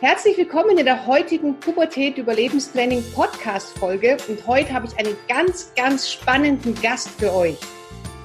Herzlich 0.00 0.38
willkommen 0.38 0.78
in 0.78 0.86
der 0.86 1.06
heutigen 1.06 1.60
Pubertät 1.60 2.16
Überlebenstraining 2.16 3.04
Podcast 3.12 3.78
Folge 3.78 4.16
und 4.28 4.46
heute 4.46 4.72
habe 4.72 4.86
ich 4.86 4.98
einen 4.98 5.14
ganz, 5.28 5.74
ganz 5.76 6.10
spannenden 6.10 6.74
Gast 6.80 7.10
für 7.18 7.30
euch. 7.34 7.58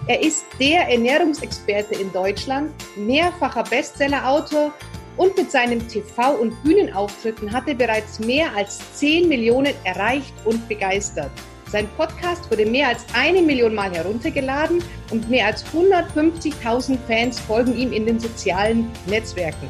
Er 0.08 0.24
ist 0.24 0.46
der 0.58 0.88
Ernährungsexperte 0.88 1.96
in 1.96 2.14
Deutschland, 2.14 2.72
mehrfacher 2.96 3.64
Bestsellerautor 3.64 4.74
und 5.18 5.36
mit 5.36 5.52
seinen 5.52 5.82
TV- 5.90 6.40
und 6.40 6.64
Bühnenauftritten 6.64 7.52
hat 7.52 7.68
er 7.68 7.76
bereits 7.76 8.20
mehr 8.20 8.56
als 8.56 8.80
10 8.94 9.28
Millionen 9.28 9.74
erreicht 9.84 10.34
und 10.46 10.66
begeistert. 10.70 11.32
Sein 11.70 11.90
Podcast 11.98 12.50
wurde 12.50 12.66
mehr 12.66 12.88
als 12.88 13.06
eine 13.14 13.42
Million 13.42 13.76
Mal 13.76 13.94
heruntergeladen 13.94 14.82
und 15.12 15.30
mehr 15.30 15.48
als 15.48 15.66
150.000 15.74 16.98
Fans 17.06 17.38
folgen 17.38 17.76
ihm 17.78 17.92
in 17.92 18.06
den 18.06 18.22
sozialen 18.22 18.90
Netzwerken. 19.08 19.68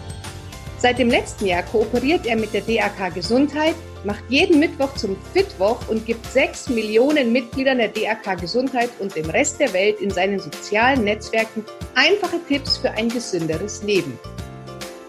Seit 0.85 0.99
dem 0.99 1.09
letzten 1.09 1.47
Jahr 1.47 1.63
kooperiert 1.63 2.27
er 2.27 2.35
mit 2.35 2.53
der 2.53 2.61
DAK 2.61 3.11
Gesundheit, 3.15 3.73
macht 4.03 4.23
jeden 4.29 4.59
Mittwoch 4.59 4.93
zum 4.93 5.17
Fitwoch 5.33 5.79
und 5.87 6.05
gibt 6.05 6.23
sechs 6.27 6.69
Millionen 6.69 7.31
Mitgliedern 7.31 7.79
der 7.79 7.87
DAK 7.87 8.39
Gesundheit 8.39 8.91
und 8.99 9.15
dem 9.15 9.27
Rest 9.31 9.59
der 9.59 9.73
Welt 9.73 9.99
in 9.99 10.11
seinen 10.11 10.37
sozialen 10.37 11.03
Netzwerken 11.03 11.65
einfache 11.95 12.39
Tipps 12.47 12.77
für 12.77 12.91
ein 12.91 13.09
gesünderes 13.09 13.81
Leben. 13.81 14.19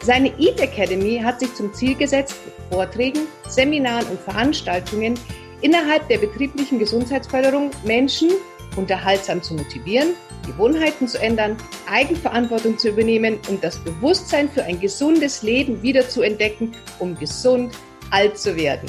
Seine 0.02 0.28
Eat 0.38 0.58
Academy 0.60 1.20
hat 1.22 1.40
sich 1.40 1.52
zum 1.52 1.74
Ziel 1.74 1.94
gesetzt, 1.94 2.36
mit 2.46 2.54
Vorträgen, 2.72 3.26
Seminaren 3.46 4.06
und 4.06 4.20
Veranstaltungen 4.20 5.20
innerhalb 5.60 6.08
der 6.08 6.16
betrieblichen 6.16 6.78
Gesundheitsförderung 6.78 7.70
Menschen 7.84 8.30
unterhaltsam 8.76 9.42
zu 9.42 9.52
motivieren, 9.52 10.14
Gewohnheiten 10.46 11.08
zu 11.08 11.20
ändern, 11.20 11.56
Eigenverantwortung 11.90 12.78
zu 12.78 12.88
übernehmen 12.88 13.38
und 13.48 13.62
das 13.62 13.78
Bewusstsein 13.78 14.48
für 14.48 14.64
ein 14.64 14.80
gesundes 14.80 15.42
Leben 15.42 15.82
wieder 15.82 16.08
zu 16.08 16.22
entdecken, 16.22 16.72
um 16.98 17.18
gesund 17.18 17.74
alt 18.10 18.38
zu 18.38 18.56
werden. 18.56 18.88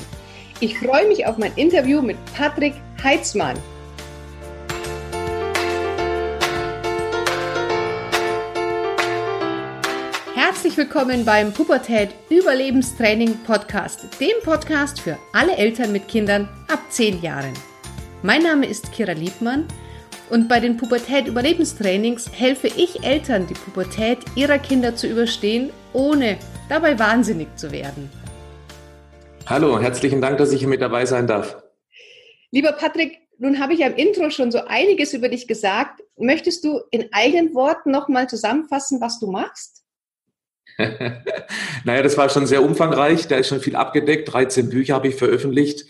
Ich 0.59 0.77
freue 0.79 1.07
mich 1.07 1.25
auf 1.25 1.37
mein 1.37 1.53
Interview 1.55 2.01
mit 2.01 2.17
Patrick 2.35 2.73
Heitzmann. 3.03 3.57
Herzlich 10.35 10.77
willkommen 10.77 11.25
beim 11.25 11.53
Pubertät 11.53 12.09
Überlebenstraining 12.29 13.37
Podcast, 13.45 14.07
dem 14.19 14.41
Podcast 14.43 14.99
für 14.99 15.17
alle 15.33 15.55
Eltern 15.55 15.91
mit 15.91 16.07
Kindern 16.07 16.49
ab 16.67 16.79
10 16.89 17.21
Jahren. 17.21 17.53
Mein 18.23 18.41
Name 18.41 18.65
ist 18.65 18.91
Kira 18.91 19.11
Liebmann 19.11 19.67
und 20.29 20.47
bei 20.47 20.59
den 20.59 20.77
Pubertät-Überlebenstrainings 20.77 22.31
helfe 22.31 22.67
ich 22.67 23.03
Eltern, 23.03 23.47
die 23.47 23.53
Pubertät 23.53 24.19
ihrer 24.35 24.59
Kinder 24.59 24.95
zu 24.95 25.07
überstehen, 25.07 25.71
ohne 25.93 26.37
dabei 26.69 26.99
wahnsinnig 26.99 27.47
zu 27.55 27.71
werden. 27.71 28.09
Hallo, 29.45 29.79
herzlichen 29.79 30.21
Dank, 30.21 30.37
dass 30.37 30.51
ich 30.51 30.59
hier 30.59 30.67
mit 30.67 30.81
dabei 30.81 31.05
sein 31.05 31.27
darf. 31.27 31.57
Lieber 32.51 32.73
Patrick, 32.73 33.19
nun 33.37 33.59
habe 33.59 33.73
ich 33.73 33.79
ja 33.79 33.87
im 33.87 33.95
Intro 33.95 34.29
schon 34.29 34.51
so 34.51 34.59
einiges 34.65 35.13
über 35.13 35.29
dich 35.29 35.47
gesagt. 35.47 36.01
Möchtest 36.17 36.63
du 36.63 36.81
in 36.91 37.07
eigenen 37.11 37.53
Worten 37.53 37.91
nochmal 37.91 38.27
zusammenfassen, 38.27 38.99
was 38.99 39.19
du 39.19 39.31
machst? 39.31 39.83
naja, 40.77 42.03
das 42.03 42.17
war 42.17 42.29
schon 42.29 42.45
sehr 42.45 42.63
umfangreich. 42.63 43.27
Da 43.27 43.37
ist 43.37 43.47
schon 43.47 43.61
viel 43.61 43.75
abgedeckt. 43.75 44.31
13 44.31 44.69
Bücher 44.69 44.95
habe 44.95 45.07
ich 45.07 45.15
veröffentlicht. 45.15 45.85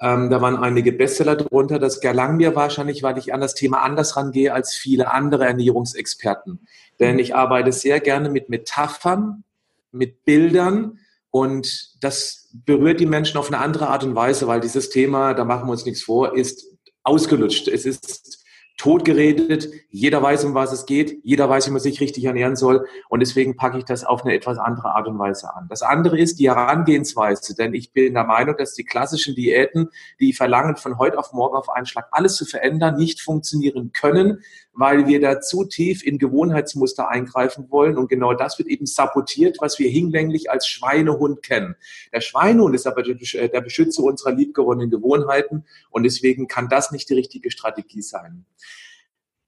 Ähm, 0.00 0.30
da 0.30 0.40
waren 0.40 0.56
einige 0.56 0.92
Bestseller 0.92 1.36
drunter. 1.36 1.78
Das 1.78 2.00
gelang 2.00 2.36
mir 2.36 2.54
wahrscheinlich, 2.54 3.02
weil 3.02 3.18
ich 3.18 3.34
an 3.34 3.40
das 3.40 3.54
Thema 3.54 3.82
anders 3.82 4.16
rangehe 4.16 4.52
als 4.52 4.74
viele 4.74 5.12
andere 5.12 5.46
Ernährungsexperten. 5.46 6.66
Denn 7.00 7.14
mhm. 7.14 7.20
ich 7.20 7.34
arbeite 7.34 7.72
sehr 7.72 8.00
gerne 8.00 8.30
mit 8.30 8.48
Metaphern, 8.48 9.44
mit 9.90 10.24
Bildern 10.24 10.98
und 11.30 12.02
das 12.02 12.48
berührt 12.52 13.00
die 13.00 13.06
Menschen 13.06 13.38
auf 13.38 13.48
eine 13.48 13.58
andere 13.58 13.88
Art 13.88 14.04
und 14.04 14.14
Weise, 14.14 14.46
weil 14.46 14.60
dieses 14.60 14.90
Thema, 14.90 15.34
da 15.34 15.44
machen 15.44 15.66
wir 15.66 15.72
uns 15.72 15.84
nichts 15.84 16.02
vor, 16.02 16.36
ist 16.36 16.66
ausgelutscht. 17.02 17.68
Es 17.68 17.84
ist 17.84 18.37
totgeredet. 18.78 19.68
Jeder 19.90 20.22
weiß, 20.22 20.44
um 20.44 20.54
was 20.54 20.72
es 20.72 20.86
geht. 20.86 21.18
Jeder 21.24 21.50
weiß, 21.50 21.66
wie 21.66 21.72
man 21.72 21.80
sich 21.80 22.00
richtig 22.00 22.24
ernähren 22.24 22.56
soll. 22.56 22.86
Und 23.08 23.20
deswegen 23.20 23.56
packe 23.56 23.76
ich 23.76 23.84
das 23.84 24.04
auf 24.04 24.24
eine 24.24 24.34
etwas 24.34 24.56
andere 24.56 24.94
Art 24.94 25.08
und 25.08 25.18
Weise 25.18 25.52
an. 25.54 25.66
Das 25.68 25.82
andere 25.82 26.18
ist 26.18 26.38
die 26.38 26.48
Herangehensweise. 26.48 27.54
Denn 27.56 27.74
ich 27.74 27.92
bin 27.92 28.14
der 28.14 28.24
Meinung, 28.24 28.56
dass 28.56 28.74
die 28.74 28.84
klassischen 28.84 29.34
Diäten, 29.34 29.90
die 30.20 30.32
verlangen, 30.32 30.76
von 30.76 30.96
heute 30.98 31.18
auf 31.18 31.32
morgen 31.32 31.56
auf 31.56 31.68
einen 31.68 31.86
Schlag 31.86 32.06
alles 32.12 32.36
zu 32.36 32.46
verändern, 32.46 32.96
nicht 32.96 33.20
funktionieren 33.20 33.92
können, 33.92 34.42
weil 34.78 35.08
wir 35.08 35.20
da 35.20 35.40
zu 35.40 35.64
tief 35.64 36.06
in 36.06 36.18
Gewohnheitsmuster 36.18 37.08
eingreifen 37.08 37.68
wollen. 37.68 37.98
Und 37.98 38.08
genau 38.08 38.32
das 38.32 38.58
wird 38.58 38.68
eben 38.68 38.86
sabotiert, 38.86 39.56
was 39.58 39.80
wir 39.80 39.90
hinlänglich 39.90 40.52
als 40.52 40.68
Schweinehund 40.68 41.42
kennen. 41.42 41.74
Der 42.12 42.20
Schweinehund 42.20 42.76
ist 42.76 42.86
aber 42.86 43.02
der 43.02 43.60
Beschützer 43.60 44.04
unserer 44.04 44.30
liebgewonnenen 44.30 44.88
Gewohnheiten. 44.88 45.64
Und 45.90 46.04
deswegen 46.04 46.46
kann 46.46 46.68
das 46.68 46.92
nicht 46.92 47.10
die 47.10 47.14
richtige 47.14 47.50
Strategie 47.50 48.02
sein. 48.02 48.46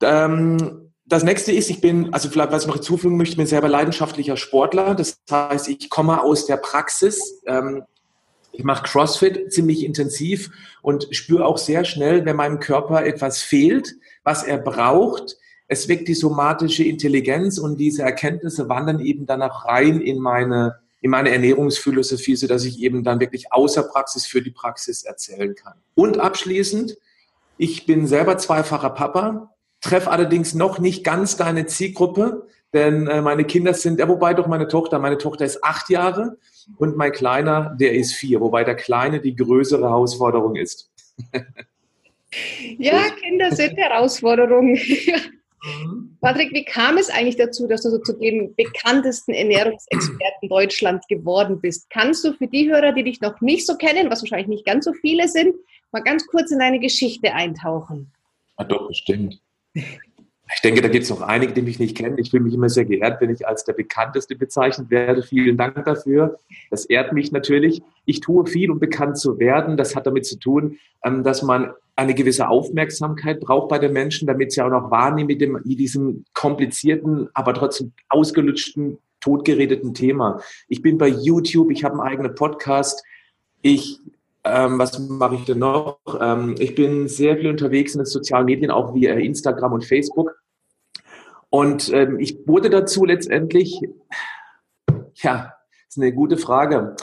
Ähm, 0.03 0.91
das 1.07 1.23
nächste 1.23 1.53
ist, 1.53 1.71
ich 1.71 1.81
bin, 1.81 2.13
also 2.13 2.29
vielleicht, 2.29 2.51
was 2.51 2.63
ich 2.63 2.69
noch 2.69 2.75
hinzufügen 2.75 3.17
möchte, 3.17 3.35
ich 3.35 3.39
bin 3.39 3.47
selber 3.47 3.69
leidenschaftlicher 3.69 4.37
Sportler. 4.37 4.97
Das 4.97 5.21
heißt, 5.31 5.69
ich 5.69 5.91
komme 5.91 6.25
aus 6.25 6.47
der 6.47 6.57
Praxis. 6.57 7.41
Ähm, 7.47 7.85
ich 8.53 8.65
mache 8.65 8.85
CrossFit 8.85 9.53
ziemlich 9.53 9.85
intensiv 9.85 10.51
und 10.83 11.09
spüre 11.11 11.47
auch 11.47 11.59
sehr 11.59 11.85
schnell, 11.85 12.25
wenn 12.25 12.37
meinem 12.37 12.61
Körper 12.61 13.05
etwas 13.05 13.41
fehlt, 13.41 13.97
was 14.25 14.43
er 14.43 14.59
braucht. 14.59 15.37
Es 15.69 15.89
weckt 15.89 16.09
die 16.09 16.15
somatische 16.15 16.85
Intelligenz 16.85 17.59
und 17.59 17.79
diese 17.79 18.03
Erkenntnisse 18.03 18.69
wandern 18.69 19.01
eben 19.01 19.27
danach 19.27 19.67
rein 19.67 20.01
in 20.01 20.19
meine, 20.19 20.81
in 21.01 21.11
meine 21.11 21.31
Ernährungsphilosophie, 21.31 22.37
so 22.37 22.47
dass 22.47 22.65
ich 22.65 22.81
eben 22.81 23.05
dann 23.05 23.21
wirklich 23.21 23.53
außer 23.53 23.85
Praxis 23.85 24.27
für 24.27 24.43
die 24.43 24.51
Praxis 24.51 25.05
erzählen 25.05 25.55
kann. 25.55 25.75
Und 25.95 26.19
abschließend, 26.19 26.97
ich 27.57 27.87
bin 27.87 28.07
selber 28.07 28.37
zweifacher 28.39 28.91
Papa, 28.91 29.55
treffe 29.81 30.11
allerdings 30.11 30.55
noch 30.55 30.79
nicht 30.79 31.05
ganz 31.05 31.37
deine 31.37 31.67
Zielgruppe, 31.67 32.47
denn 32.73 33.07
äh, 33.07 33.21
meine 33.21 33.45
Kinder 33.45 33.75
sind, 33.75 33.99
ja, 33.99 34.09
wobei 34.09 34.35
doch 34.35 34.47
meine 34.47 34.69
Tochter, 34.69 34.99
meine 34.99 35.19
Tochter 35.19 35.45
ist 35.45 35.63
acht 35.65 35.91
Jahre 35.91 36.39
und 36.77 36.97
mein 36.97 37.13
Kleiner, 37.13 37.77
der 37.79 37.95
ist 37.95 38.15
vier, 38.15 38.41
wobei 38.41 38.65
der 38.65 38.77
Kleine 38.77 39.21
die 39.21 39.35
größere 39.35 39.83
Herausforderung 39.83 40.57
ist. 40.57 40.91
ja, 42.79 43.01
Kinder 43.23 43.51
sind 43.53 43.77
Herausforderungen. 43.77 44.79
Mhm. 45.63 46.17
Patrick, 46.21 46.53
wie 46.53 46.65
kam 46.65 46.97
es 46.97 47.11
eigentlich 47.11 47.37
dazu, 47.37 47.67
dass 47.67 47.83
du 47.83 47.91
so 47.91 47.99
zu 47.99 48.15
dem 48.15 48.55
bekanntesten 48.55 49.33
Ernährungsexperten 49.33 50.49
Deutschland 50.49 51.07
geworden 51.09 51.61
bist? 51.61 51.91
Kannst 51.91 52.25
du 52.25 52.33
für 52.33 52.47
die 52.47 52.71
Hörer, 52.71 52.93
die 52.93 53.05
dich 53.05 53.21
noch 53.21 53.41
nicht 53.41 53.67
so 53.67 53.77
kennen, 53.77 54.11
was 54.11 54.23
wahrscheinlich 54.23 54.49
nicht 54.49 54.65
ganz 54.65 54.87
so 54.87 54.93
viele 54.95 55.29
sind, 55.29 55.55
mal 55.93 56.01
ganz 56.01 56.27
kurz 56.29 56.51
in 56.51 56.61
deine 56.61 56.81
Geschichte 56.81 57.35
eintauchen? 57.35 58.11
Ja, 58.59 58.65
doch, 58.65 58.89
bestimmt. 58.89 59.41
Ich 60.55 60.63
denke, 60.63 60.83
da 60.83 60.89
gibt 60.89 61.05
es 61.05 61.11
noch 61.11 61.21
einige, 61.23 61.53
die 61.53 61.63
mich 61.63 61.79
nicht 61.79 61.97
kennen. 61.97 62.19
Ich 62.19 62.31
fühle 62.31 62.43
mich 62.43 62.55
immer 62.55 62.69
sehr 62.69 62.85
geehrt, 62.85 63.21
wenn 63.21 63.31
ich 63.31 63.47
als 63.47 63.65
der 63.65 63.73
bekannteste 63.73 64.35
bezeichnet 64.35 64.91
werde. 64.91 65.23
Vielen 65.23 65.57
Dank 65.57 65.85
dafür. 65.85 66.39
Das 66.71 66.87
ehrt 66.87 67.13
mich 67.13 67.31
natürlich. 67.31 67.83
Ich 68.05 68.21
tue 68.21 68.47
viel, 68.47 68.71
um 68.71 68.81
bekannt 68.81 69.19
zu 69.19 69.39
werden. 69.39 69.77
Das 69.77 69.95
hat 69.95 70.07
damit 70.07 70.27
zu 70.27 70.39
tun, 70.39 70.79
ähm, 71.05 71.23
dass 71.23 71.43
man 71.43 71.73
eine 71.95 72.15
gewisse 72.15 72.49
Aufmerksamkeit 72.49 73.41
braucht 73.41 73.69
bei 73.69 73.79
den 73.79 73.93
Menschen, 73.93 74.27
damit 74.27 74.53
sie 74.53 74.63
auch 74.63 74.71
noch 74.71 74.91
wahrnehmen 74.91 75.29
mit, 75.29 75.41
dem, 75.41 75.53
mit 75.53 75.79
diesem 75.79 76.25
komplizierten, 76.33 77.29
aber 77.35 77.55
trotzdem 77.55 77.93
ausgelutschten, 78.09 78.99
totgeredeten 79.21 79.95
Thema. 79.95 80.41
Ich 80.67 80.83
bin 80.83 80.99
bei 80.99 81.09
YouTube, 81.09 81.71
ich 81.71 81.85
habe 81.85 82.01
einen 82.01 82.09
eigenen 82.09 82.35
Podcast. 82.35 83.05
Ich 83.63 84.01
ähm, 84.43 84.79
was 84.79 84.99
mache 84.99 85.35
ich 85.35 85.45
denn 85.45 85.59
noch? 85.59 85.99
Ähm, 86.19 86.55
ich 86.59 86.75
bin 86.75 87.09
sehr 87.09 87.37
viel 87.37 87.49
unterwegs 87.49 87.95
in 87.95 87.99
den 87.99 88.07
sozialen 88.07 88.47
Medien, 88.47 88.71
auch 88.71 88.95
via 88.95 89.13
Instagram 89.15 89.75
und 89.75 89.85
Facebook. 89.85 90.40
Und 91.51 91.93
ähm, 91.93 92.19
ich 92.19 92.47
wurde 92.47 92.71
dazu 92.71 93.05
letztendlich, 93.05 93.81
ja, 95.17 95.55
ist 95.89 95.99
eine 95.99 96.13
gute 96.13 96.37
Frage. 96.37 96.97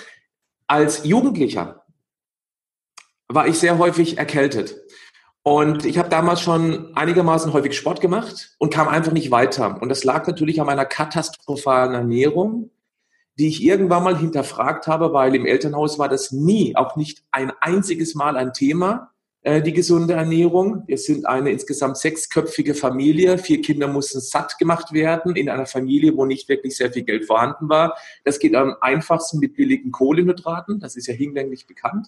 Als 0.68 1.06
Jugendlicher 1.06 1.86
war 3.28 3.48
ich 3.48 3.60
sehr 3.60 3.78
häufig 3.78 4.18
erkältet. 4.18 4.78
Und 5.44 5.86
ich 5.86 5.98
habe 5.98 6.10
damals 6.10 6.42
schon 6.42 6.96
einigermaßen 6.96 7.54
häufig 7.54 7.78
Sport 7.78 8.02
gemacht 8.02 8.56
und 8.58 8.74
kam 8.74 8.88
einfach 8.88 9.14
nicht 9.14 9.32
weiter. 9.32 9.82
Und 9.82 9.90
das 9.90 10.04
lag 10.04 10.28
natürlich 10.28 10.60
an 10.60 10.68
meiner 10.68 10.86
katastrophalen 10.86 11.94
Ernährung 11.94 12.72
die 13.38 13.48
ich 13.48 13.64
irgendwann 13.64 14.04
mal 14.04 14.18
hinterfragt 14.18 14.88
habe, 14.88 15.14
weil 15.14 15.36
im 15.36 15.46
Elternhaus 15.46 16.00
war 16.00 16.10
das 16.10 16.32
nie, 16.32 16.76
auch 16.76 16.96
nicht 16.96 17.24
ein 17.32 17.52
einziges 17.62 18.16
Mal 18.16 18.36
ein 18.36 18.54
Thema, 18.54 19.12
die 19.48 19.72
gesunde 19.72 20.14
Ernährung. 20.14 20.84
Wir 20.88 20.98
sind 20.98 21.26
eine 21.26 21.52
insgesamt 21.52 21.98
sechsköpfige 21.98 22.74
Familie. 22.74 23.38
Vier 23.38 23.62
Kinder 23.62 23.88
mussten 23.88 24.20
satt 24.20 24.58
gemacht 24.60 24.92
werden 24.92 25.36
in 25.38 25.48
einer 25.50 25.66
Familie, 25.66 26.18
wo 26.18 26.26
nicht 26.26 26.50
wirklich 26.50 26.76
sehr 26.76 26.92
viel 26.92 27.04
Geld 27.04 27.26
vorhanden 27.26 27.70
war. 27.70 27.98
Das 28.26 28.40
geht 28.40 28.56
am 28.56 28.76
einfachsten 28.82 29.40
mit 29.40 29.56
billigen 29.56 29.92
Kohlenhydraten. 29.92 30.80
Das 30.82 30.98
ist 30.98 31.08
ja 31.08 31.14
hinlänglich 31.14 31.66
bekannt. 31.66 32.08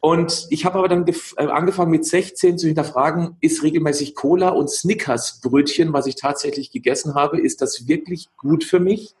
Und 0.00 0.46
ich 0.50 0.64
habe 0.64 0.78
aber 0.78 0.88
dann 0.88 1.06
äh, 1.06 1.46
angefangen 1.46 1.90
mit 1.90 2.06
16 2.06 2.58
zu 2.58 2.66
hinterfragen, 2.66 3.36
ist 3.40 3.62
regelmäßig 3.62 4.14
Cola 4.14 4.48
und 4.48 4.70
Snickers 4.70 5.40
Brötchen, 5.42 5.92
was 5.92 6.06
ich 6.06 6.16
tatsächlich 6.16 6.72
gegessen 6.72 7.14
habe, 7.14 7.38
ist 7.38 7.60
das 7.60 7.86
wirklich 7.86 8.28
gut 8.36 8.64
für 8.64 8.80
mich? 8.80 9.14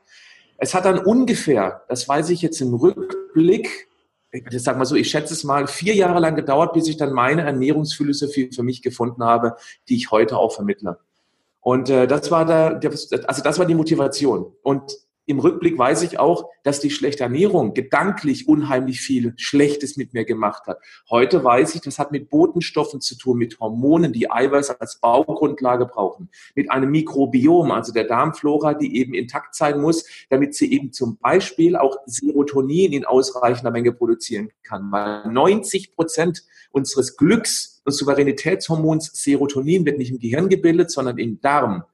Es 0.56 0.74
hat 0.74 0.84
dann 0.84 0.98
ungefähr, 0.98 1.82
das 1.88 2.08
weiß 2.08 2.30
ich 2.30 2.42
jetzt 2.42 2.60
im 2.60 2.74
Rückblick, 2.74 3.88
ich 4.32 4.62
sag 4.62 4.78
mal 4.78 4.84
so, 4.84 4.94
ich 4.94 5.10
schätze 5.10 5.34
es 5.34 5.44
mal, 5.44 5.66
vier 5.66 5.94
Jahre 5.94 6.20
lang 6.20 6.36
gedauert, 6.36 6.72
bis 6.72 6.88
ich 6.88 6.96
dann 6.96 7.12
meine 7.12 7.42
Ernährungsphilosophie 7.42 8.50
für 8.54 8.62
mich 8.62 8.82
gefunden 8.82 9.24
habe, 9.24 9.56
die 9.88 9.96
ich 9.96 10.10
heute 10.10 10.36
auch 10.36 10.52
vermittle. 10.52 10.98
Und 11.60 11.90
äh, 11.90 12.06
das 12.06 12.30
war 12.30 12.44
da, 12.44 12.80
also 13.26 13.42
das 13.42 13.58
war 13.58 13.66
die 13.66 13.74
Motivation. 13.74 14.52
Und 14.62 14.96
im 15.30 15.38
Rückblick 15.38 15.78
weiß 15.78 16.02
ich 16.02 16.18
auch, 16.18 16.50
dass 16.64 16.80
die 16.80 16.90
schlechte 16.90 17.22
Ernährung 17.22 17.72
gedanklich 17.72 18.48
unheimlich 18.48 19.00
viel 19.00 19.32
Schlechtes 19.36 19.96
mit 19.96 20.12
mir 20.12 20.24
gemacht 20.24 20.66
hat. 20.66 20.78
Heute 21.08 21.44
weiß 21.44 21.76
ich, 21.76 21.80
das 21.80 21.98
hat 22.00 22.10
mit 22.10 22.30
Botenstoffen 22.30 23.00
zu 23.00 23.16
tun, 23.16 23.38
mit 23.38 23.60
Hormonen, 23.60 24.12
die 24.12 24.30
Eiweiß 24.30 24.70
als 24.80 25.00
Baugrundlage 25.00 25.86
brauchen, 25.86 26.30
mit 26.56 26.70
einem 26.70 26.90
Mikrobiom, 26.90 27.70
also 27.70 27.92
der 27.92 28.04
Darmflora, 28.04 28.74
die 28.74 28.96
eben 28.96 29.14
intakt 29.14 29.54
sein 29.54 29.80
muss, 29.80 30.04
damit 30.30 30.54
sie 30.54 30.72
eben 30.72 30.92
zum 30.92 31.16
Beispiel 31.18 31.76
auch 31.76 31.96
Serotonin 32.06 32.92
in 32.92 33.04
ausreichender 33.04 33.70
Menge 33.70 33.92
produzieren 33.92 34.50
kann. 34.64 34.90
Weil 34.90 35.30
90 35.30 35.94
Prozent 35.94 36.42
unseres 36.72 37.16
Glücks 37.16 37.82
und 37.84 37.92
Souveränitätshormons 37.92 39.12
Serotonin 39.14 39.86
wird 39.86 39.98
nicht 39.98 40.10
im 40.10 40.18
Gehirn 40.18 40.48
gebildet, 40.48 40.90
sondern 40.90 41.18
im 41.18 41.40
Darm. 41.40 41.84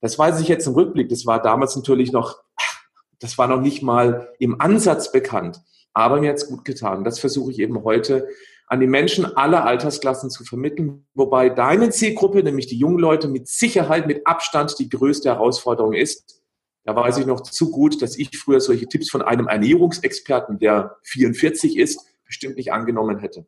Das 0.00 0.16
weiß 0.16 0.40
ich 0.40 0.46
jetzt 0.48 0.66
im 0.66 0.74
Rückblick. 0.74 1.08
Das 1.08 1.26
war 1.26 1.42
damals 1.42 1.74
natürlich 1.74 2.12
noch 2.12 2.40
das 3.20 3.38
war 3.38 3.48
noch 3.48 3.60
nicht 3.60 3.82
mal 3.82 4.32
im 4.38 4.60
Ansatz 4.60 5.12
bekannt. 5.12 5.60
Aber 5.92 6.20
mir 6.20 6.30
hat 6.30 6.36
es 6.36 6.48
gut 6.48 6.64
getan. 6.64 7.04
Das 7.04 7.18
versuche 7.18 7.50
ich 7.50 7.58
eben 7.58 7.82
heute 7.84 8.28
an 8.68 8.80
die 8.80 8.86
Menschen 8.86 9.24
aller 9.24 9.64
Altersklassen 9.64 10.30
zu 10.30 10.44
vermitteln, 10.44 11.06
wobei 11.14 11.48
deine 11.48 11.90
Zielgruppe, 11.90 12.42
nämlich 12.42 12.66
die 12.66 12.76
jungen 12.76 12.98
Leute, 12.98 13.26
mit 13.26 13.48
Sicherheit, 13.48 14.06
mit 14.06 14.26
Abstand 14.26 14.78
die 14.78 14.90
größte 14.90 15.30
Herausforderung 15.30 15.94
ist. 15.94 16.42
Da 16.84 16.94
weiß 16.94 17.18
ich 17.18 17.26
noch 17.26 17.40
zu 17.40 17.70
gut, 17.70 18.00
dass 18.02 18.16
ich 18.18 18.36
früher 18.36 18.60
solche 18.60 18.86
Tipps 18.86 19.10
von 19.10 19.22
einem 19.22 19.48
Ernährungsexperten, 19.48 20.58
der 20.58 20.96
44 21.04 21.76
ist, 21.78 22.00
bestimmt 22.24 22.56
nicht 22.56 22.72
angenommen 22.72 23.18
hätte. 23.18 23.46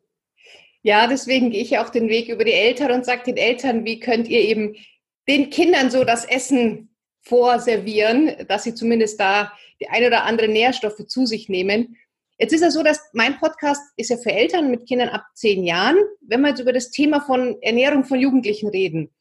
Ja, 0.83 1.05
deswegen 1.05 1.51
gehe 1.51 1.61
ich 1.61 1.77
auch 1.77 1.89
den 1.89 2.09
Weg 2.09 2.29
über 2.29 2.43
die 2.43 2.53
Eltern 2.53 2.91
und 2.91 3.05
sage 3.05 3.23
den 3.25 3.37
Eltern, 3.37 3.85
wie 3.85 3.99
könnt 3.99 4.27
ihr 4.27 4.41
eben 4.41 4.75
den 5.27 5.51
Kindern 5.51 5.91
so 5.91 6.03
das 6.03 6.25
Essen 6.25 6.90
vorservieren, 7.21 8.31
dass 8.47 8.63
sie 8.63 8.73
zumindest 8.73 9.19
da 9.19 9.51
die 9.79 9.89
ein 9.89 10.05
oder 10.05 10.23
andere 10.25 10.47
Nährstoffe 10.47 11.05
zu 11.07 11.25
sich 11.25 11.49
nehmen. 11.49 11.97
Jetzt 12.37 12.53
ist 12.53 12.63
es 12.63 12.73
so, 12.73 12.83
dass 12.83 12.99
mein 13.13 13.37
Podcast 13.39 13.81
ist 13.97 14.09
ja 14.09 14.17
für 14.17 14.31
Eltern 14.31 14.71
mit 14.71 14.87
Kindern 14.87 15.09
ab 15.09 15.25
zehn 15.35 15.63
Jahren. 15.63 15.97
Wenn 16.21 16.41
wir 16.41 16.49
jetzt 16.49 16.59
über 16.59 16.73
das 16.73 16.89
Thema 16.89 17.21
von 17.21 17.61
Ernährung 17.61 18.03
von 18.03 18.19
Jugendlichen 18.19 18.69
reden, 18.69 19.11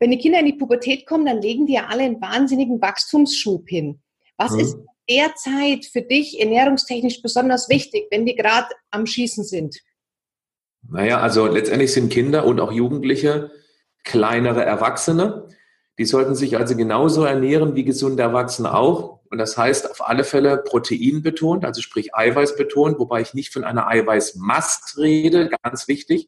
wenn 0.00 0.10
die 0.10 0.18
Kinder 0.18 0.40
in 0.40 0.46
die 0.46 0.54
Pubertät 0.54 1.06
kommen, 1.06 1.26
dann 1.26 1.40
legen 1.40 1.66
die 1.66 1.74
ja 1.74 1.86
alle 1.86 2.02
einen 2.02 2.20
wahnsinnigen 2.20 2.80
Wachstumsschub 2.80 3.68
hin. 3.68 4.00
Was 4.36 4.52
mhm. 4.52 4.60
ist 4.60 4.76
derzeit 5.08 5.84
für 5.84 6.02
dich 6.02 6.40
ernährungstechnisch 6.40 7.22
besonders 7.22 7.68
wichtig, 7.68 8.06
wenn 8.10 8.26
die 8.26 8.34
gerade 8.34 8.68
am 8.90 9.06
Schießen 9.06 9.44
sind? 9.44 9.78
Naja, 10.88 11.20
also 11.20 11.46
letztendlich 11.46 11.92
sind 11.92 12.12
Kinder 12.12 12.46
und 12.46 12.60
auch 12.60 12.72
Jugendliche 12.72 13.52
kleinere 14.02 14.64
Erwachsene. 14.64 15.48
Die 16.02 16.06
sollten 16.06 16.34
sich 16.34 16.56
also 16.56 16.74
genauso 16.74 17.22
ernähren 17.22 17.76
wie 17.76 17.84
gesunde 17.84 18.24
Erwachsene 18.24 18.74
auch. 18.74 19.20
Und 19.30 19.38
das 19.38 19.56
heißt 19.56 19.88
auf 19.88 20.04
alle 20.04 20.24
Fälle 20.24 20.58
Protein 20.58 21.22
betont, 21.22 21.64
also 21.64 21.80
sprich 21.80 22.12
Eiweiß 22.12 22.56
betont, 22.56 22.98
wobei 22.98 23.20
ich 23.20 23.34
nicht 23.34 23.52
von 23.52 23.62
einer 23.62 23.86
Eiweißmast 23.86 24.98
rede, 24.98 25.48
ganz 25.62 25.86
wichtig. 25.86 26.26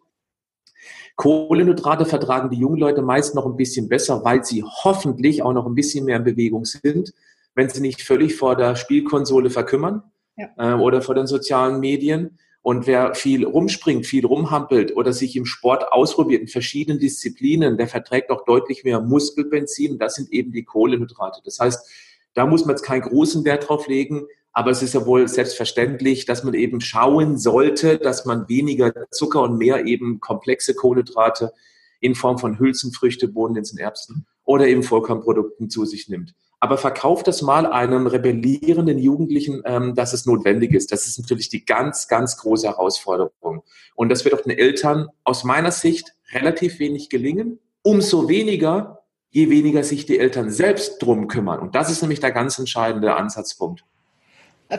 Kohlenhydrate 1.16 2.06
vertragen 2.06 2.50
die 2.50 2.58
jungen 2.58 2.78
Leute 2.78 3.02
meist 3.02 3.34
noch 3.34 3.46
ein 3.46 3.56
bisschen 3.56 3.88
besser, 3.88 4.24
weil 4.24 4.44
sie 4.44 4.62
hoffentlich 4.62 5.42
auch 5.42 5.52
noch 5.52 5.66
ein 5.66 5.74
bisschen 5.74 6.04
mehr 6.04 6.18
in 6.18 6.24
Bewegung 6.24 6.64
sind, 6.64 7.12
wenn 7.56 7.68
sie 7.68 7.80
nicht 7.80 8.00
völlig 8.00 8.36
vor 8.36 8.54
der 8.54 8.76
Spielkonsole 8.76 9.50
verkümmern 9.50 10.04
ja. 10.36 10.50
äh, 10.56 10.74
oder 10.74 11.02
vor 11.02 11.16
den 11.16 11.26
sozialen 11.26 11.80
Medien. 11.80 12.38
Und 12.64 12.86
wer 12.86 13.14
viel 13.14 13.44
rumspringt, 13.44 14.06
viel 14.06 14.24
rumhampelt 14.24 14.96
oder 14.96 15.12
sich 15.12 15.36
im 15.36 15.44
Sport 15.44 15.92
ausprobiert 15.92 16.40
in 16.40 16.48
verschiedenen 16.48 16.98
Disziplinen, 16.98 17.76
der 17.76 17.88
verträgt 17.88 18.30
auch 18.30 18.46
deutlich 18.46 18.84
mehr 18.84 19.02
Muskelbenzin. 19.02 19.98
Das 19.98 20.14
sind 20.14 20.32
eben 20.32 20.50
die 20.50 20.64
Kohlenhydrate. 20.64 21.42
Das 21.44 21.60
heißt, 21.60 21.86
da 22.32 22.46
muss 22.46 22.64
man 22.64 22.70
jetzt 22.70 22.82
keinen 22.82 23.02
großen 23.02 23.44
Wert 23.44 23.68
drauf 23.68 23.86
legen, 23.86 24.22
aber 24.52 24.70
es 24.70 24.82
ist 24.82 24.94
ja 24.94 25.04
wohl 25.04 25.28
selbstverständlich, 25.28 26.24
dass 26.24 26.42
man 26.42 26.54
eben 26.54 26.80
schauen 26.80 27.36
sollte, 27.36 27.98
dass 27.98 28.24
man 28.24 28.48
weniger 28.48 28.94
Zucker 29.10 29.42
und 29.42 29.58
mehr 29.58 29.84
eben 29.84 30.20
komplexe 30.20 30.74
Kohlenhydrate 30.74 31.52
in 32.00 32.14
Form 32.14 32.38
von 32.38 32.58
Hülsenfrüchte, 32.58 33.28
Bohnenlinsen, 33.28 33.78
Erbsen 33.78 34.26
oder 34.44 34.66
eben 34.66 34.82
Vollkornprodukten 34.82 35.70
zu 35.70 35.84
sich 35.84 36.08
nimmt 36.08 36.34
aber 36.64 36.78
verkauft 36.78 37.26
das 37.28 37.42
mal 37.42 37.66
einem 37.66 38.06
rebellierenden 38.06 38.98
Jugendlichen, 38.98 39.60
ähm, 39.66 39.94
dass 39.94 40.14
es 40.14 40.24
notwendig 40.24 40.72
ist. 40.72 40.92
Das 40.92 41.06
ist 41.06 41.18
natürlich 41.18 41.50
die 41.50 41.66
ganz, 41.66 42.08
ganz 42.08 42.38
große 42.38 42.66
Herausforderung. 42.66 43.62
Und 43.94 44.08
das 44.08 44.24
wird 44.24 44.34
auch 44.34 44.40
den 44.40 44.56
Eltern 44.56 45.08
aus 45.24 45.44
meiner 45.44 45.70
Sicht 45.70 46.14
relativ 46.32 46.78
wenig 46.78 47.10
gelingen. 47.10 47.58
Umso 47.82 48.30
weniger, 48.30 49.02
je 49.30 49.50
weniger 49.50 49.84
sich 49.84 50.06
die 50.06 50.18
Eltern 50.18 50.48
selbst 50.48 51.02
drum 51.02 51.28
kümmern. 51.28 51.60
Und 51.60 51.74
das 51.74 51.90
ist 51.90 52.00
nämlich 52.00 52.20
der 52.20 52.32
ganz 52.32 52.58
entscheidende 52.58 53.14
Ansatzpunkt. 53.14 53.84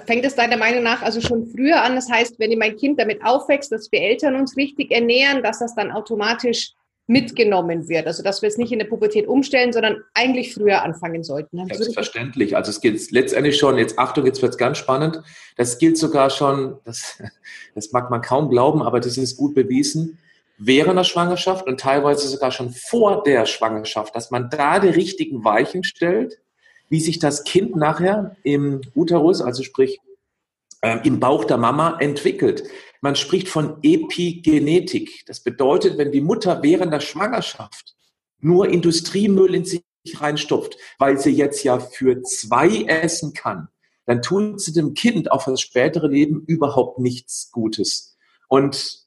Fängt 0.07 0.25
es 0.25 0.33
deiner 0.33 0.57
Meinung 0.57 0.81
nach 0.81 1.03
also 1.03 1.21
schon 1.21 1.45
früher 1.45 1.83
an? 1.83 1.93
Das 1.93 2.09
heißt, 2.09 2.39
wenn 2.39 2.57
mein 2.57 2.77
Kind 2.77 2.99
damit 2.99 3.23
aufwächst, 3.23 3.71
dass 3.71 3.91
wir 3.91 4.01
Eltern 4.01 4.35
uns 4.37 4.57
richtig 4.57 4.91
ernähren, 4.91 5.43
dass 5.43 5.59
das 5.59 5.75
dann 5.75 5.91
automatisch 5.91 6.71
mitgenommen 7.07 7.87
wird. 7.87 8.07
Also 8.07 8.23
dass 8.23 8.41
wir 8.41 8.49
es 8.49 8.57
nicht 8.57 8.71
in 8.71 8.79
der 8.79 8.85
Pubertät 8.85 9.27
umstellen, 9.27 9.71
sondern 9.71 9.97
eigentlich 10.13 10.53
früher 10.53 10.83
anfangen 10.83 11.23
sollten. 11.23 11.65
Selbstverständlich. 11.67 12.55
Also 12.55 12.71
es 12.71 12.81
gilt 12.81 13.11
letztendlich 13.11 13.57
schon, 13.57 13.77
jetzt 13.77 13.99
Achtung, 13.99 14.25
jetzt 14.25 14.41
wird 14.41 14.53
es 14.53 14.57
ganz 14.57 14.77
spannend, 14.77 15.21
das 15.55 15.77
gilt 15.77 15.97
sogar 15.97 16.29
schon, 16.29 16.77
das, 16.83 17.21
das 17.75 17.91
mag 17.91 18.09
man 18.09 18.21
kaum 18.21 18.49
glauben, 18.49 18.81
aber 18.81 18.99
das 18.99 19.17
ist 19.17 19.37
gut 19.37 19.53
bewiesen, 19.53 20.17
während 20.57 20.97
der 20.97 21.03
Schwangerschaft 21.03 21.67
und 21.67 21.79
teilweise 21.79 22.27
sogar 22.27 22.51
schon 22.51 22.71
vor 22.71 23.23
der 23.23 23.45
Schwangerschaft, 23.45 24.15
dass 24.15 24.31
man 24.31 24.49
da 24.49 24.79
die 24.79 24.89
richtigen 24.89 25.43
Weichen 25.43 25.83
stellt, 25.83 26.39
wie 26.89 27.01
sich 27.01 27.19
das 27.19 27.43
Kind 27.43 27.75
nachher 27.75 28.35
im 28.43 28.81
Uterus, 28.95 29.41
also 29.41 29.63
sprich 29.63 29.99
äh, 30.81 30.99
im 31.03 31.19
Bauch 31.19 31.45
der 31.45 31.57
Mama 31.57 31.97
entwickelt. 31.99 32.63
Man 33.05 33.15
spricht 33.15 33.49
von 33.49 33.77
Epigenetik. 33.83 35.25
Das 35.27 35.41
bedeutet, 35.41 35.99
wenn 35.99 36.11
die 36.11 36.21
Mutter 36.21 36.63
während 36.63 36.91
der 36.91 37.01
Schwangerschaft 37.01 37.95
nur 38.39 38.67
Industriemüll 38.67 39.53
in 39.53 39.63
sich 39.63 39.83
reinstopft, 40.15 40.75
weil 40.97 41.19
sie 41.19 41.29
jetzt 41.29 41.63
ja 41.63 41.77
für 41.77 42.23
zwei 42.23 42.85
essen 42.85 43.33
kann, 43.33 43.67
dann 44.07 44.23
tut 44.23 44.59
sie 44.59 44.73
dem 44.73 44.95
Kind 44.95 45.31
auf 45.31 45.45
das 45.45 45.61
spätere 45.61 46.07
Leben 46.07 46.45
überhaupt 46.47 46.97
nichts 46.97 47.51
Gutes. 47.51 48.17
Und 48.47 49.05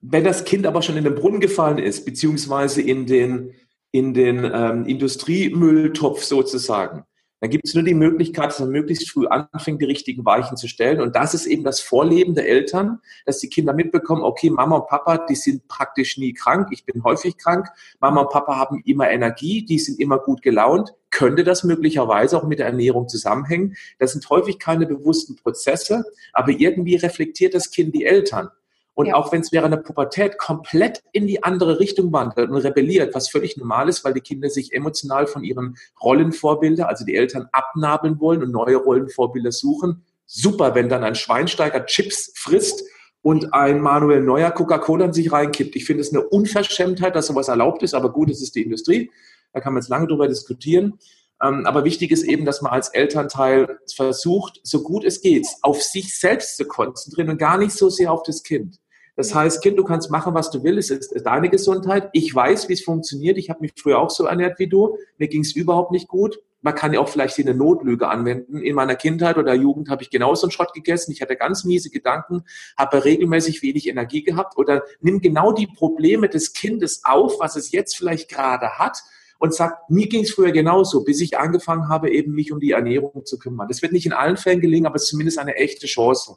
wenn 0.00 0.24
das 0.24 0.46
Kind 0.46 0.66
aber 0.66 0.80
schon 0.80 0.96
in 0.96 1.04
den 1.04 1.14
Brunnen 1.14 1.40
gefallen 1.40 1.76
ist, 1.76 2.06
beziehungsweise 2.06 2.80
in 2.80 3.04
den, 3.04 3.52
in 3.90 4.14
den 4.14 4.50
ähm, 4.50 4.86
Industriemülltopf 4.86 6.24
sozusagen, 6.24 7.04
dann 7.40 7.50
gibt 7.50 7.66
es 7.66 7.74
nur 7.74 7.84
die 7.84 7.94
Möglichkeit, 7.94 8.46
dass 8.46 8.60
man 8.60 8.70
möglichst 8.70 9.10
früh 9.10 9.26
anfängt, 9.26 9.80
die 9.80 9.86
richtigen 9.86 10.24
Weichen 10.24 10.56
zu 10.56 10.66
stellen. 10.66 11.00
Und 11.00 11.14
das 11.14 11.34
ist 11.34 11.46
eben 11.46 11.64
das 11.64 11.80
Vorleben 11.80 12.34
der 12.34 12.48
Eltern, 12.48 13.00
dass 13.26 13.38
die 13.38 13.48
Kinder 13.48 13.72
mitbekommen, 13.72 14.22
okay, 14.22 14.50
Mama 14.50 14.76
und 14.76 14.88
Papa, 14.88 15.18
die 15.18 15.36
sind 15.36 15.68
praktisch 15.68 16.18
nie 16.18 16.32
krank, 16.32 16.68
ich 16.72 16.84
bin 16.84 17.04
häufig 17.04 17.36
krank, 17.36 17.68
Mama 18.00 18.22
und 18.22 18.30
Papa 18.30 18.56
haben 18.56 18.82
immer 18.84 19.10
Energie, 19.10 19.64
die 19.64 19.78
sind 19.78 20.00
immer 20.00 20.18
gut 20.18 20.42
gelaunt. 20.42 20.94
Könnte 21.10 21.44
das 21.44 21.64
möglicherweise 21.64 22.36
auch 22.36 22.44
mit 22.44 22.58
der 22.58 22.66
Ernährung 22.66 23.08
zusammenhängen? 23.08 23.76
Das 23.98 24.12
sind 24.12 24.28
häufig 24.28 24.58
keine 24.58 24.86
bewussten 24.86 25.36
Prozesse, 25.36 26.04
aber 26.32 26.50
irgendwie 26.50 26.96
reflektiert 26.96 27.54
das 27.54 27.70
Kind 27.70 27.94
die 27.94 28.04
Eltern. 28.04 28.50
Und 28.98 29.06
ja. 29.06 29.14
auch 29.14 29.30
wenn 29.30 29.42
es 29.42 29.52
während 29.52 29.72
der 29.72 29.78
Pubertät 29.78 30.38
komplett 30.38 31.04
in 31.12 31.28
die 31.28 31.44
andere 31.44 31.78
Richtung 31.78 32.12
wandert 32.12 32.50
und 32.50 32.56
rebelliert, 32.56 33.14
was 33.14 33.28
völlig 33.28 33.56
normal 33.56 33.88
ist, 33.88 34.04
weil 34.04 34.12
die 34.12 34.20
Kinder 34.20 34.50
sich 34.50 34.72
emotional 34.72 35.28
von 35.28 35.44
ihren 35.44 35.76
Rollenvorbilder, 36.02 36.88
also 36.88 37.04
die 37.04 37.14
Eltern 37.14 37.48
abnabeln 37.52 38.18
wollen 38.18 38.42
und 38.42 38.50
neue 38.50 38.74
Rollenvorbilder 38.74 39.52
suchen. 39.52 40.02
Super, 40.26 40.74
wenn 40.74 40.88
dann 40.88 41.04
ein 41.04 41.14
Schweinsteiger 41.14 41.86
Chips 41.86 42.32
frisst 42.34 42.82
und 43.22 43.54
ein 43.54 43.80
Manuel 43.80 44.20
Neuer 44.20 44.50
Coca-Cola 44.50 45.04
in 45.04 45.12
sich 45.12 45.30
reinkippt. 45.30 45.76
Ich 45.76 45.84
finde 45.84 46.00
es 46.00 46.12
eine 46.12 46.26
Unverschämtheit, 46.26 47.14
dass 47.14 47.28
sowas 47.28 47.46
erlaubt 47.46 47.84
ist, 47.84 47.94
aber 47.94 48.10
gut, 48.10 48.30
es 48.30 48.42
ist 48.42 48.56
die 48.56 48.64
Industrie. 48.64 49.12
Da 49.52 49.60
kann 49.60 49.74
man 49.74 49.80
jetzt 49.80 49.90
lange 49.90 50.08
drüber 50.08 50.26
diskutieren. 50.26 50.98
Ähm, 51.40 51.66
aber 51.66 51.84
wichtig 51.84 52.10
ist 52.10 52.24
eben, 52.24 52.44
dass 52.44 52.62
man 52.62 52.72
als 52.72 52.88
Elternteil 52.88 53.78
versucht, 53.94 54.58
so 54.64 54.82
gut 54.82 55.04
es 55.04 55.20
geht, 55.20 55.46
auf 55.62 55.84
sich 55.84 56.18
selbst 56.18 56.56
zu 56.56 56.64
konzentrieren 56.64 57.30
und 57.30 57.38
gar 57.38 57.58
nicht 57.58 57.74
so 57.74 57.90
sehr 57.90 58.12
auf 58.12 58.24
das 58.24 58.42
Kind. 58.42 58.80
Das 59.18 59.34
heißt, 59.34 59.64
Kind, 59.64 59.76
du 59.76 59.82
kannst 59.82 60.12
machen, 60.12 60.32
was 60.32 60.48
du 60.52 60.62
willst. 60.62 60.92
Es 60.92 61.10
ist 61.10 61.26
deine 61.26 61.48
Gesundheit. 61.48 62.08
Ich 62.12 62.32
weiß, 62.32 62.68
wie 62.68 62.74
es 62.74 62.84
funktioniert. 62.84 63.36
Ich 63.36 63.50
habe 63.50 63.62
mich 63.62 63.72
früher 63.76 63.98
auch 63.98 64.10
so 64.10 64.26
ernährt 64.26 64.60
wie 64.60 64.68
du. 64.68 64.96
Mir 65.16 65.26
ging 65.26 65.40
es 65.40 65.56
überhaupt 65.56 65.90
nicht 65.90 66.06
gut. 66.06 66.40
Man 66.60 66.76
kann 66.76 66.92
ja 66.92 67.00
auch 67.00 67.08
vielleicht 67.08 67.34
hier 67.34 67.44
eine 67.44 67.56
Notlüge 67.56 68.06
anwenden. 68.06 68.58
In 68.58 68.76
meiner 68.76 68.94
Kindheit 68.94 69.36
oder 69.36 69.54
Jugend 69.54 69.90
habe 69.90 70.04
ich 70.04 70.10
genauso 70.10 70.46
einen 70.46 70.52
Schrott 70.52 70.72
gegessen. 70.72 71.10
Ich 71.10 71.20
hatte 71.20 71.34
ganz 71.34 71.64
miese 71.64 71.90
Gedanken, 71.90 72.44
habe 72.76 73.04
regelmäßig 73.04 73.60
wenig 73.60 73.88
Energie 73.88 74.22
gehabt. 74.22 74.56
Oder 74.56 74.84
nimm 75.00 75.20
genau 75.20 75.50
die 75.50 75.66
Probleme 75.66 76.28
des 76.28 76.52
Kindes 76.52 77.00
auf, 77.02 77.40
was 77.40 77.56
es 77.56 77.72
jetzt 77.72 77.96
vielleicht 77.96 78.28
gerade 78.28 78.78
hat 78.78 79.02
und 79.40 79.52
sagt, 79.52 79.90
mir 79.90 80.08
ging 80.08 80.22
es 80.22 80.30
früher 80.30 80.52
genauso, 80.52 81.02
bis 81.02 81.20
ich 81.20 81.36
angefangen 81.38 81.88
habe, 81.88 82.08
eben 82.12 82.34
mich 82.34 82.52
um 82.52 82.60
die 82.60 82.70
Ernährung 82.70 83.26
zu 83.26 83.36
kümmern. 83.40 83.66
Das 83.66 83.82
wird 83.82 83.90
nicht 83.90 84.06
in 84.06 84.12
allen 84.12 84.36
Fällen 84.36 84.60
gelingen, 84.60 84.86
aber 84.86 84.94
es 84.94 85.02
ist 85.02 85.08
zumindest 85.08 85.40
eine 85.40 85.56
echte 85.56 85.88
Chance. 85.88 86.36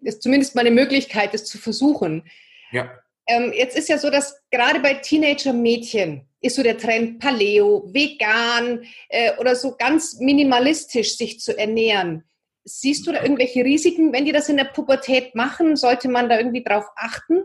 Ist 0.00 0.22
zumindest 0.22 0.54
mal 0.54 0.60
eine 0.62 0.70
Möglichkeit, 0.70 1.34
das 1.34 1.44
zu 1.44 1.58
versuchen. 1.58 2.24
Ja. 2.70 2.90
Ähm, 3.26 3.52
jetzt 3.52 3.76
ist 3.76 3.88
ja 3.88 3.98
so, 3.98 4.10
dass 4.10 4.40
gerade 4.50 4.80
bei 4.80 4.94
Teenager-Mädchen 4.94 6.28
ist 6.40 6.56
so 6.56 6.62
der 6.62 6.78
Trend 6.78 7.18
Paleo, 7.18 7.88
vegan 7.92 8.84
äh, 9.08 9.32
oder 9.38 9.56
so 9.56 9.74
ganz 9.76 10.18
minimalistisch 10.20 11.16
sich 11.16 11.40
zu 11.40 11.58
ernähren. 11.58 12.24
Siehst 12.64 13.06
du 13.06 13.12
da 13.12 13.22
irgendwelche 13.22 13.64
Risiken, 13.64 14.12
wenn 14.12 14.24
die 14.24 14.32
das 14.32 14.48
in 14.48 14.56
der 14.56 14.64
Pubertät 14.64 15.34
machen? 15.34 15.76
Sollte 15.76 16.08
man 16.08 16.28
da 16.28 16.38
irgendwie 16.38 16.62
drauf 16.62 16.84
achten? 16.96 17.44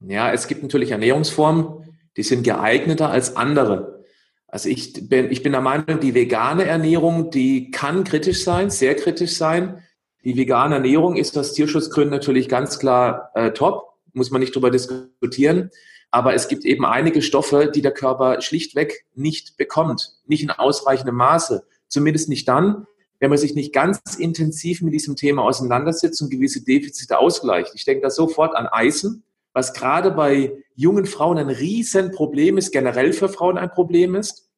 Ja, 0.00 0.32
es 0.32 0.48
gibt 0.48 0.62
natürlich 0.62 0.90
Ernährungsformen, 0.90 1.98
die 2.16 2.22
sind 2.22 2.42
geeigneter 2.42 3.10
als 3.10 3.36
andere. 3.36 4.04
Also 4.46 4.68
ich 4.68 5.08
bin, 5.08 5.30
ich 5.30 5.42
bin 5.42 5.52
der 5.52 5.60
Meinung, 5.60 6.00
die 6.00 6.14
vegane 6.14 6.64
Ernährung, 6.64 7.30
die 7.30 7.70
kann 7.70 8.04
kritisch 8.04 8.44
sein, 8.44 8.70
sehr 8.70 8.94
kritisch 8.94 9.32
sein. 9.32 9.83
Die 10.24 10.36
vegane 10.36 10.76
Ernährung 10.76 11.16
ist 11.16 11.36
aus 11.36 11.52
Tierschutzgründen 11.52 12.10
natürlich 12.10 12.48
ganz 12.48 12.78
klar 12.78 13.30
äh, 13.34 13.52
top, 13.52 13.92
muss 14.14 14.30
man 14.30 14.40
nicht 14.40 14.54
drüber 14.54 14.70
diskutieren. 14.70 15.70
Aber 16.10 16.34
es 16.34 16.48
gibt 16.48 16.64
eben 16.64 16.86
einige 16.86 17.20
Stoffe, 17.20 17.70
die 17.74 17.82
der 17.82 17.92
Körper 17.92 18.40
schlichtweg 18.40 19.04
nicht 19.14 19.56
bekommt, 19.56 20.12
nicht 20.26 20.42
in 20.42 20.50
ausreichendem 20.50 21.16
Maße. 21.16 21.66
Zumindest 21.88 22.28
nicht 22.28 22.48
dann, 22.48 22.86
wenn 23.18 23.30
man 23.30 23.38
sich 23.38 23.54
nicht 23.54 23.72
ganz 23.74 24.00
intensiv 24.16 24.80
mit 24.80 24.94
diesem 24.94 25.16
Thema 25.16 25.42
auseinandersetzt 25.42 26.22
und 26.22 26.30
gewisse 26.30 26.64
Defizite 26.64 27.18
ausgleicht. 27.18 27.72
Ich 27.74 27.84
denke 27.84 28.02
da 28.02 28.10
sofort 28.10 28.56
an 28.56 28.66
Eisen, 28.66 29.24
was 29.52 29.74
gerade 29.74 30.10
bei 30.10 30.56
jungen 30.74 31.06
Frauen 31.06 31.38
ein 31.38 31.50
Riesenproblem 31.50 32.58
ist, 32.58 32.72
generell 32.72 33.12
für 33.12 33.28
Frauen 33.28 33.58
ein 33.58 33.70
Problem 33.70 34.14
ist. 34.14 34.48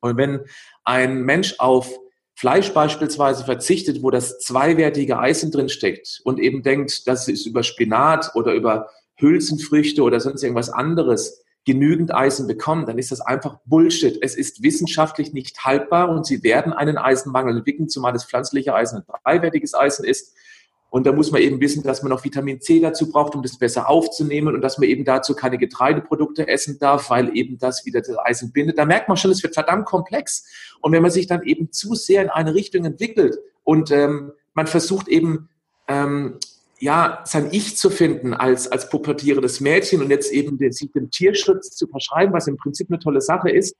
Und 0.00 0.16
wenn 0.16 0.40
ein 0.84 1.22
Mensch 1.22 1.54
auf 1.58 1.98
Fleisch 2.34 2.72
beispielsweise 2.72 3.44
verzichtet, 3.44 4.02
wo 4.02 4.10
das 4.10 4.38
zweiwertige 4.40 5.18
Eisen 5.18 5.50
drin 5.50 5.68
steckt 5.68 6.20
und 6.24 6.40
eben 6.40 6.62
denkt, 6.62 7.06
das 7.06 7.28
ist 7.28 7.46
über 7.46 7.62
Spinat 7.62 8.32
oder 8.34 8.54
über 8.54 8.90
Hülsenfrüchte 9.16 10.02
oder 10.02 10.18
sonst 10.18 10.42
irgendwas 10.42 10.70
anderes 10.70 11.44
genügend 11.64 12.14
Eisen 12.14 12.46
bekommen, 12.46 12.86
dann 12.86 12.98
ist 12.98 13.10
das 13.10 13.20
einfach 13.20 13.58
Bullshit. 13.64 14.18
Es 14.20 14.36
ist 14.36 14.62
wissenschaftlich 14.62 15.32
nicht 15.32 15.64
haltbar 15.64 16.10
und 16.10 16.26
sie 16.26 16.42
werden 16.42 16.72
einen 16.72 16.98
Eisenmangel 16.98 17.58
entwickeln, 17.58 17.88
zumal 17.88 18.12
das 18.12 18.24
pflanzliche 18.24 18.74
Eisen 18.74 18.98
ein 18.98 19.04
dreiwertiges 19.24 19.74
Eisen 19.74 20.04
ist. 20.04 20.34
Und 20.94 21.06
da 21.06 21.12
muss 21.12 21.32
man 21.32 21.42
eben 21.42 21.60
wissen, 21.60 21.82
dass 21.82 22.04
man 22.04 22.10
noch 22.10 22.22
Vitamin 22.22 22.60
C 22.60 22.78
dazu 22.78 23.10
braucht, 23.10 23.34
um 23.34 23.42
das 23.42 23.58
besser 23.58 23.88
aufzunehmen 23.88 24.54
und 24.54 24.60
dass 24.60 24.78
man 24.78 24.88
eben 24.88 25.04
dazu 25.04 25.34
keine 25.34 25.58
Getreideprodukte 25.58 26.46
essen 26.46 26.78
darf, 26.78 27.10
weil 27.10 27.36
eben 27.36 27.58
das 27.58 27.84
wieder 27.84 28.00
das 28.00 28.16
Eisen 28.16 28.52
bindet. 28.52 28.78
Da 28.78 28.84
merkt 28.84 29.08
man 29.08 29.16
schon, 29.16 29.32
es 29.32 29.42
wird 29.42 29.54
verdammt 29.54 29.86
komplex. 29.86 30.46
Und 30.80 30.92
wenn 30.92 31.02
man 31.02 31.10
sich 31.10 31.26
dann 31.26 31.42
eben 31.42 31.72
zu 31.72 31.96
sehr 31.96 32.22
in 32.22 32.30
eine 32.30 32.54
Richtung 32.54 32.84
entwickelt 32.84 33.36
und 33.64 33.90
ähm, 33.90 34.30
man 34.52 34.68
versucht 34.68 35.08
eben 35.08 35.48
ähm, 35.88 36.38
ja, 36.78 37.22
sein 37.24 37.48
Ich 37.50 37.76
zu 37.76 37.90
finden 37.90 38.32
als, 38.32 38.70
als 38.70 38.88
pubertierendes 38.88 39.60
Mädchen 39.60 40.00
und 40.00 40.10
jetzt 40.10 40.32
eben 40.32 40.58
den, 40.58 40.70
sich 40.70 40.92
dem 40.92 41.10
Tierschutz 41.10 41.70
zu 41.70 41.88
verschreiben, 41.88 42.32
was 42.32 42.46
im 42.46 42.56
Prinzip 42.56 42.88
eine 42.88 43.00
tolle 43.00 43.20
Sache 43.20 43.50
ist, 43.50 43.74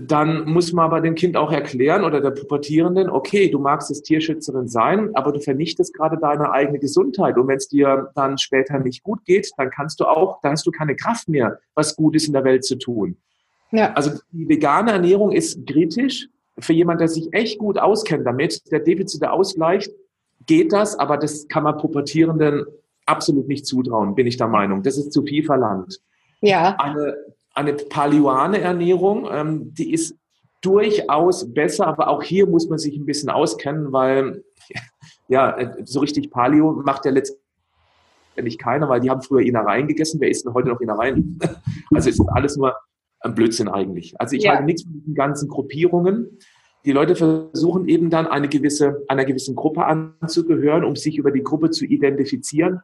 dann 0.00 0.44
muss 0.46 0.72
man 0.72 0.86
aber 0.86 1.00
dem 1.00 1.14
Kind 1.14 1.36
auch 1.36 1.52
erklären 1.52 2.04
oder 2.04 2.20
der 2.20 2.32
Pubertierenden, 2.32 3.08
okay, 3.08 3.48
du 3.48 3.60
magst 3.60 3.90
es 3.92 4.02
Tierschützerin 4.02 4.66
sein, 4.66 5.10
aber 5.14 5.30
du 5.30 5.38
vernichtest 5.40 5.94
gerade 5.94 6.18
deine 6.18 6.50
eigene 6.50 6.80
Gesundheit. 6.80 7.38
Und 7.38 7.46
wenn 7.46 7.58
es 7.58 7.68
dir 7.68 8.10
dann 8.16 8.36
später 8.36 8.80
nicht 8.80 9.04
gut 9.04 9.24
geht, 9.24 9.52
dann 9.56 9.70
kannst 9.70 10.00
du 10.00 10.06
auch, 10.06 10.40
dann 10.42 10.52
hast 10.52 10.66
du 10.66 10.72
keine 10.72 10.96
Kraft 10.96 11.28
mehr, 11.28 11.60
was 11.74 11.94
Gutes 11.94 12.26
in 12.26 12.32
der 12.32 12.42
Welt 12.42 12.64
zu 12.64 12.76
tun. 12.76 13.16
Ja. 13.70 13.92
Also 13.92 14.18
die 14.32 14.48
vegane 14.48 14.90
Ernährung 14.90 15.30
ist 15.30 15.64
kritisch. 15.66 16.28
Für 16.58 16.72
jemand, 16.72 17.00
der 17.00 17.08
sich 17.08 17.32
echt 17.32 17.58
gut 17.58 17.78
auskennt 17.78 18.26
damit, 18.26 18.70
der 18.70 18.80
Defizite 18.80 19.30
ausgleicht, 19.30 19.92
geht 20.46 20.72
das, 20.72 20.98
aber 20.98 21.16
das 21.16 21.48
kann 21.48 21.64
man 21.64 21.78
Pubertierenden 21.78 22.64
absolut 23.06 23.48
nicht 23.48 23.66
zutrauen, 23.66 24.14
bin 24.14 24.26
ich 24.26 24.36
der 24.36 24.48
Meinung. 24.48 24.82
Das 24.82 24.96
ist 24.96 25.12
zu 25.12 25.22
viel 25.22 25.44
verlangt. 25.44 26.00
Ja. 26.40 26.76
Eine 26.78 27.16
eine 27.54 27.72
paleoane 27.72 28.60
Ernährung, 28.60 29.28
ähm, 29.30 29.74
die 29.74 29.92
ist 29.92 30.16
durchaus 30.60 31.52
besser, 31.52 31.86
aber 31.86 32.08
auch 32.08 32.22
hier 32.22 32.46
muss 32.46 32.68
man 32.68 32.78
sich 32.78 32.96
ein 32.96 33.06
bisschen 33.06 33.30
auskennen, 33.30 33.92
weil 33.92 34.42
ja, 35.28 35.56
so 35.84 36.00
richtig 36.00 36.30
Paleo 36.30 36.82
macht 36.84 37.04
ja 37.04 37.12
letztendlich 37.12 38.58
keiner, 38.58 38.88
weil 38.88 39.00
die 39.00 39.10
haben 39.10 39.22
früher 39.22 39.42
Innereien 39.42 39.86
gegessen. 39.86 40.20
Wer 40.20 40.30
isst 40.30 40.44
denn 40.44 40.54
heute 40.54 40.68
noch 40.68 40.80
Innereien? 40.80 41.38
Also 41.94 42.10
ist 42.10 42.20
alles 42.28 42.56
nur 42.56 42.74
ein 43.20 43.34
Blödsinn 43.34 43.68
eigentlich. 43.68 44.14
Also 44.18 44.36
ich 44.36 44.44
ja. 44.44 44.52
halte 44.52 44.64
nichts 44.64 44.82
von 44.82 44.92
diesen 44.92 45.14
ganzen 45.14 45.48
Gruppierungen. 45.48 46.38
Die 46.84 46.92
Leute 46.92 47.14
versuchen 47.14 47.88
eben 47.88 48.10
dann 48.10 48.26
eine 48.26 48.48
gewisse, 48.48 49.04
einer 49.08 49.24
gewissen 49.24 49.54
Gruppe 49.54 49.84
anzugehören, 49.84 50.84
um 50.84 50.96
sich 50.96 51.18
über 51.18 51.30
die 51.30 51.42
Gruppe 51.42 51.70
zu 51.70 51.84
identifizieren. 51.84 52.80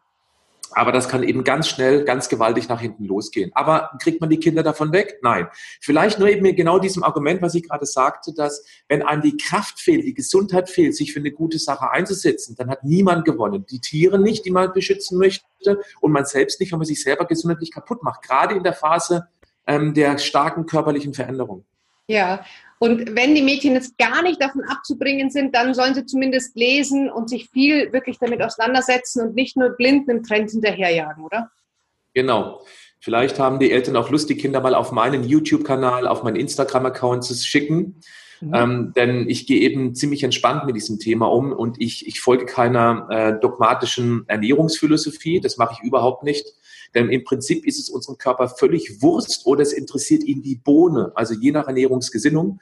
Aber 0.73 0.93
das 0.93 1.09
kann 1.09 1.23
eben 1.23 1.45
ganz 1.45 1.69
schnell, 1.69 2.05
ganz 2.05 2.29
gewaltig 2.29 2.69
nach 2.69 2.81
hinten 2.81 3.05
losgehen. 3.05 3.51
Aber 3.55 3.91
kriegt 4.01 4.21
man 4.21 4.31
die 4.31 4.39
Kinder 4.39 4.63
davon 4.63 4.93
weg? 4.93 5.19
Nein. 5.23 5.49
Vielleicht 5.81 6.19
nur 6.19 6.29
eben 6.29 6.55
genau 6.57 6.79
diesem 6.79 7.03
Argument, 7.03 7.43
was 7.43 7.55
ich 7.55 7.69
gerade 7.69 7.87
sagte, 7.87 8.33
dass 8.35 8.65
wenn 8.89 9.03
einem 9.03 9.23
die 9.23 9.37
Kraft 9.37 9.81
fehlt, 9.81 10.05
die 10.05 10.15
Gesundheit 10.15 10.69
fehlt, 10.69 10.97
sich 10.97 11.13
für 11.13 11.21
eine 11.21 11.33
gute 11.33 11.59
Sache 11.59 11.91
einzusetzen, 11.91 12.57
dann 12.57 12.71
hat 12.71 12.85
niemand 12.85 13.25
gewonnen. 13.25 13.67
Die 13.71 13.81
Tiere 13.81 14.19
nicht, 14.19 14.45
die 14.45 14.51
man 14.51 14.73
beschützen 14.73 15.19
möchte 15.19 15.45
und 16.01 16.13
man 16.13 16.25
selbst 16.25 16.61
nicht, 16.61 16.73
wenn 16.73 16.79
man 16.79 16.87
sich 16.87 17.03
selber 17.03 17.27
gesundheitlich 17.27 17.73
kaputt 17.73 18.03
macht. 18.03 18.23
Gerade 18.23 18.55
in 18.55 18.63
der 18.63 18.75
Phase 18.75 19.29
ähm, 19.67 19.95
der 19.95 20.19
starken 20.19 20.67
körperlichen 20.67 21.15
Veränderung. 21.15 21.65
Ja, 22.07 22.45
und 22.83 23.15
wenn 23.15 23.35
die 23.35 23.43
Mädchen 23.43 23.75
jetzt 23.75 23.99
gar 23.99 24.23
nicht 24.23 24.41
davon 24.41 24.63
abzubringen 24.65 25.29
sind, 25.29 25.55
dann 25.55 25.75
sollen 25.75 25.95
sie 25.95 26.07
zumindest 26.07 26.57
lesen 26.57 27.11
und 27.11 27.29
sich 27.29 27.51
viel 27.51 27.93
wirklich 27.93 28.19
damit 28.19 28.41
auseinandersetzen 28.41 29.21
und 29.21 29.35
nicht 29.35 29.55
nur 29.55 29.69
blind 29.69 30.09
einem 30.09 30.23
Trend 30.23 30.51
hinterherjagen, 30.51 31.23
oder? 31.23 31.51
Genau. 32.15 32.65
Vielleicht 32.99 33.39
haben 33.39 33.59
die 33.59 33.71
Eltern 33.71 33.97
auch 33.97 34.09
Lust, 34.09 34.31
die 34.31 34.37
Kinder 34.37 34.63
mal 34.63 34.75
auf 34.75 34.93
meinen 34.93 35.25
YouTube-Kanal, 35.25 36.07
auf 36.07 36.23
meinen 36.23 36.37
Instagram-Account 36.37 37.23
zu 37.23 37.35
schicken. 37.35 38.01
Mhm. 38.41 38.55
Ähm, 38.55 38.93
denn 38.97 39.29
ich 39.29 39.47
gehe 39.47 39.61
eben 39.61 39.95
ziemlich 39.95 40.23
entspannt 40.23 40.65
mit 40.65 40.75
diesem 40.75 40.99
Thema 40.99 41.31
um 41.31 41.53
und 41.53 41.79
ich, 41.83 42.07
ich 42.07 42.23
folge 42.23 42.47
keiner 42.47 43.07
äh, 43.11 43.41
dogmatischen 43.41 44.25
Ernährungsphilosophie. 44.27 45.41
Das 45.43 45.59
mache 45.59 45.75
ich 45.75 45.87
überhaupt 45.87 46.25
nicht. 46.25 46.47
Denn 46.95 47.09
im 47.11 47.25
Prinzip 47.25 47.67
ist 47.67 47.79
es 47.79 47.89
unserem 47.89 48.19
Körper 48.19 48.49
völlig 48.49 49.03
Wurst 49.03 49.47
oder 49.47 49.63
es 49.63 49.73
interessiert 49.73 50.25
ihn 50.25 50.43
die 50.43 50.57
Bohne, 50.57 51.13
also 51.15 51.35
je 51.35 51.53
nach 51.53 51.67
Ernährungsgesinnung, 51.67 52.61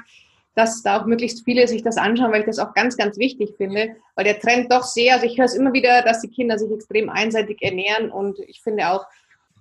dass 0.55 0.83
da 0.83 1.01
auch 1.01 1.07
möglichst 1.07 1.45
viele 1.45 1.67
sich 1.67 1.83
das 1.83 1.97
anschauen, 1.97 2.33
weil 2.33 2.41
ich 2.41 2.47
das 2.47 2.59
auch 2.59 2.75
ganz, 2.75 2.97
ganz 2.97 3.19
wichtig 3.19 3.55
finde, 3.57 3.97
weil 4.15 4.25
der 4.25 4.39
Trend 4.39 4.71
doch 4.71 4.85
sehr, 4.85 5.15
also 5.15 5.27
ich 5.27 5.39
höre 5.39 5.47
es 5.47 5.55
immer 5.55 5.73
wieder, 5.73 6.03
dass 6.03 6.21
die 6.21 6.29
Kinder 6.29 6.59
sich 6.59 6.71
extrem 6.71 7.09
einseitig 7.09 7.63
ernähren 7.63 8.11
und 8.11 8.39
ich 8.41 8.61
finde 8.63 8.89
auch, 8.89 9.07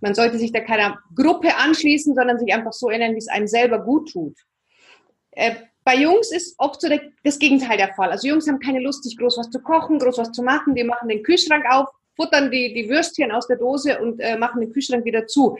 man 0.02 0.16
sollte 0.16 0.38
sich 0.38 0.52
da 0.52 0.60
keiner 0.60 1.00
Gruppe 1.16 1.56
anschließen, 1.56 2.16
sondern 2.16 2.40
sich 2.40 2.54
einfach 2.54 2.74
so 2.74 2.90
ernähren, 2.90 3.14
wie 3.14 3.20
es 3.20 3.28
einem 3.28 3.48
selber 3.48 3.80
gut 3.80 4.12
tut. 4.12 4.36
Äh, 5.32 5.56
bei 5.84 5.96
Jungs 5.96 6.32
ist 6.32 6.56
oft 6.58 6.82
so 6.82 6.90
der, 6.90 7.02
das 7.24 7.40
Gegenteil 7.40 7.78
der 7.78 7.94
Fall. 7.94 8.12
Also 8.12 8.28
Jungs 8.28 8.48
haben 8.48 8.60
keine 8.60 8.82
Lust, 8.82 9.04
sich 9.04 9.18
groß 9.18 9.38
was 9.38 9.50
zu 9.50 9.62
kochen, 9.62 10.00
groß 10.00 10.18
was 10.18 10.32
zu 10.32 10.44
machen. 10.44 10.76
Die 10.76 10.84
machen 10.84 11.08
den 11.08 11.24
Kühlschrank 11.24 11.66
auf, 11.70 11.88
futtern 12.16 12.52
die, 12.52 12.74
die 12.74 12.90
Würstchen 12.90 13.32
aus 13.32 13.48
der 13.48 13.58
Dose 13.58 14.00
und 14.00 14.20
äh, 14.20 14.38
machen 14.38 14.62
den 14.62 14.72
Kühlschrank 14.72 15.06
wieder 15.06 15.28
zu. 15.28 15.58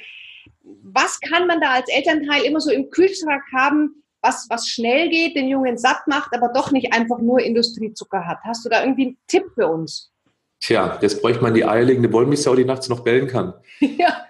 Was 0.84 1.20
kann 1.20 1.48
man 1.48 1.60
da 1.62 1.72
als 1.72 1.90
Elternteil 1.90 2.44
immer 2.44 2.60
so 2.60 2.72
im 2.72 2.90
Kühlschrank 2.90 3.44
haben, 3.56 4.04
was, 4.22 4.48
was 4.50 4.68
schnell 4.68 5.10
geht, 5.10 5.36
den 5.36 5.48
Jungen 5.48 5.78
satt 5.78 6.08
macht, 6.08 6.36
aber 6.36 6.50
doch 6.54 6.72
nicht 6.72 6.94
einfach 6.94 7.20
nur 7.20 7.40
Industriezucker 7.40 8.26
hat? 8.28 8.40
Hast 8.44 8.66
du 8.66 8.70
da 8.70 8.84
irgendwie 8.84 9.08
einen 9.08 9.18
Tipp 9.28 9.46
für 9.56 9.68
uns? 9.68 10.12
Tja, 10.60 11.00
jetzt 11.02 11.22
bräuchte 11.22 11.42
man 11.42 11.56
die 11.56 11.66
eierlegende 11.66 12.14
Wollmilchsau, 12.14 12.56
die 12.56 12.66
nachts 12.66 12.88
noch 12.88 13.00
bellen 13.00 13.28
kann. 13.28 13.54
ja. 13.80 14.26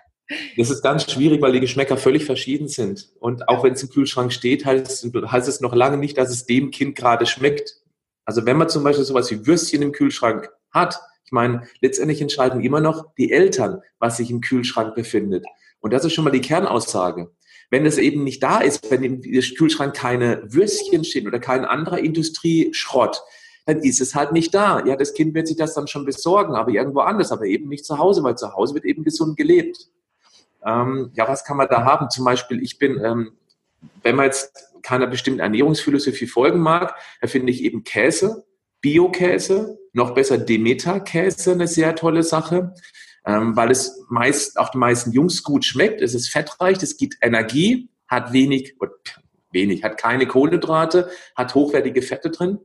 Das 0.56 0.70
ist 0.70 0.82
ganz 0.82 1.12
schwierig, 1.12 1.42
weil 1.42 1.52
die 1.52 1.60
Geschmäcker 1.60 1.98
völlig 1.98 2.24
verschieden 2.24 2.70
sind. 2.70 3.10
Und 3.20 3.50
auch 3.50 3.66
wenn 3.66 3.74
es 3.74 3.84
im 3.84 3.90
Kühlschrank 3.90 4.32
steht, 4.32 4.66
heißt, 4.66 5.12
heißt 5.14 5.48
es 5.50 5.60
noch 5.60 5.76
lange 5.76 5.98
nicht, 5.98 6.18
dass 6.18 6.30
es 6.30 6.46
dem 6.46 6.72
Kind 6.72 6.96
gerade 6.96 7.26
schmeckt. 7.26 7.82
Also 8.24 8.46
wenn 8.46 8.56
man 8.56 8.70
zum 8.70 8.84
Beispiel 8.84 9.04
sowas 9.04 9.30
wie 9.30 9.46
Würstchen 9.46 9.82
im 9.82 9.92
Kühlschrank 9.92 10.50
hat, 10.72 11.02
ich 11.32 11.34
meine, 11.34 11.66
letztendlich 11.80 12.22
entscheiden 12.22 12.60
immer 12.60 12.82
noch 12.82 13.16
die 13.16 13.32
Eltern, 13.32 13.82
was 14.00 14.18
sich 14.18 14.30
im 14.32 14.42
Kühlschrank 14.42 14.96
befindet. 14.96 15.46
Und 15.80 15.94
das 15.94 16.04
ist 16.04 16.12
schon 16.12 16.26
mal 16.26 16.32
die 16.32 16.42
Kernaussage. 16.42 17.32
Wenn 17.70 17.86
es 17.86 17.98
eben 17.98 18.26
nicht 18.26 18.44
da 18.44 18.60
ist, 18.60 18.92
wenn 18.92 19.02
im 19.02 19.22
Kühlschrank 19.22 19.96
keine 19.96 20.42
Würstchen 20.44 21.06
stehen 21.06 21.28
oder 21.28 21.40
kein 21.40 21.64
anderer 21.64 22.00
Industrieschrott, 22.00 23.22
dann 23.66 23.80
ist 23.80 24.02
es 24.02 24.14
halt 24.14 24.34
nicht 24.34 24.54
da. 24.54 24.86
Ja, 24.86 24.98
das 24.98 25.14
Kind 25.14 25.34
wird 25.34 25.48
sich 25.48 25.56
das 25.56 25.74
dann 25.74 25.88
schon 25.88 26.04
besorgen, 26.04 26.54
aber 26.54 26.72
irgendwo 26.72 27.00
anders, 27.00 27.32
aber 27.32 27.46
eben 27.46 27.70
nicht 27.70 27.86
zu 27.86 27.98
Hause, 27.98 28.24
weil 28.24 28.38
zu 28.38 28.54
Hause 28.54 28.74
wird 28.74 28.84
eben 28.84 29.06
gesund 29.06 29.38
gelebt. 29.38 29.88
Ähm, 30.66 31.12
ja, 31.14 31.30
was 31.30 31.46
kann 31.46 31.56
man 31.56 31.70
da 31.70 31.86
haben? 31.86 32.10
Zum 32.10 32.26
Beispiel, 32.26 32.62
ich 32.62 32.78
bin, 32.78 33.00
ähm, 33.02 33.38
wenn 34.04 34.18
man 34.18 34.26
jetzt 34.26 34.74
keiner 34.82 35.08
bestimmten 35.08 35.40
Ernährungsphilosophie 35.40 36.28
folgen 36.28 36.60
mag, 36.60 36.94
da 37.22 37.28
finde 37.28 37.54
ich 37.54 37.64
eben 37.64 37.86
Käse, 37.86 38.44
Bio-Käse, 38.82 39.78
noch 39.94 40.14
besser 40.14 40.38
Demeter-Käse, 40.38 41.52
eine 41.52 41.68
sehr 41.68 41.96
tolle 41.96 42.24
Sache, 42.24 42.74
ähm, 43.26 43.56
weil 43.56 43.72
es 43.72 44.04
meist 44.10 44.58
auch 44.58 44.70
den 44.70 44.80
meisten 44.80 45.12
Jungs 45.12 45.44
gut 45.44 45.66
schmeckt. 45.66 46.02
Es 46.02 46.14
ist 46.14 46.30
fettreich, 46.30 46.82
es 46.82 46.98
gibt 46.98 47.18
Energie, 47.22 47.90
hat 48.08 48.34
wenig, 48.34 48.76
wenig, 49.52 49.84
hat 49.84 49.98
keine 49.98 50.28
Kohlenhydrate, 50.28 51.10
hat 51.36 51.56
hochwertige 51.56 52.02
Fette 52.02 52.30
drin. 52.30 52.60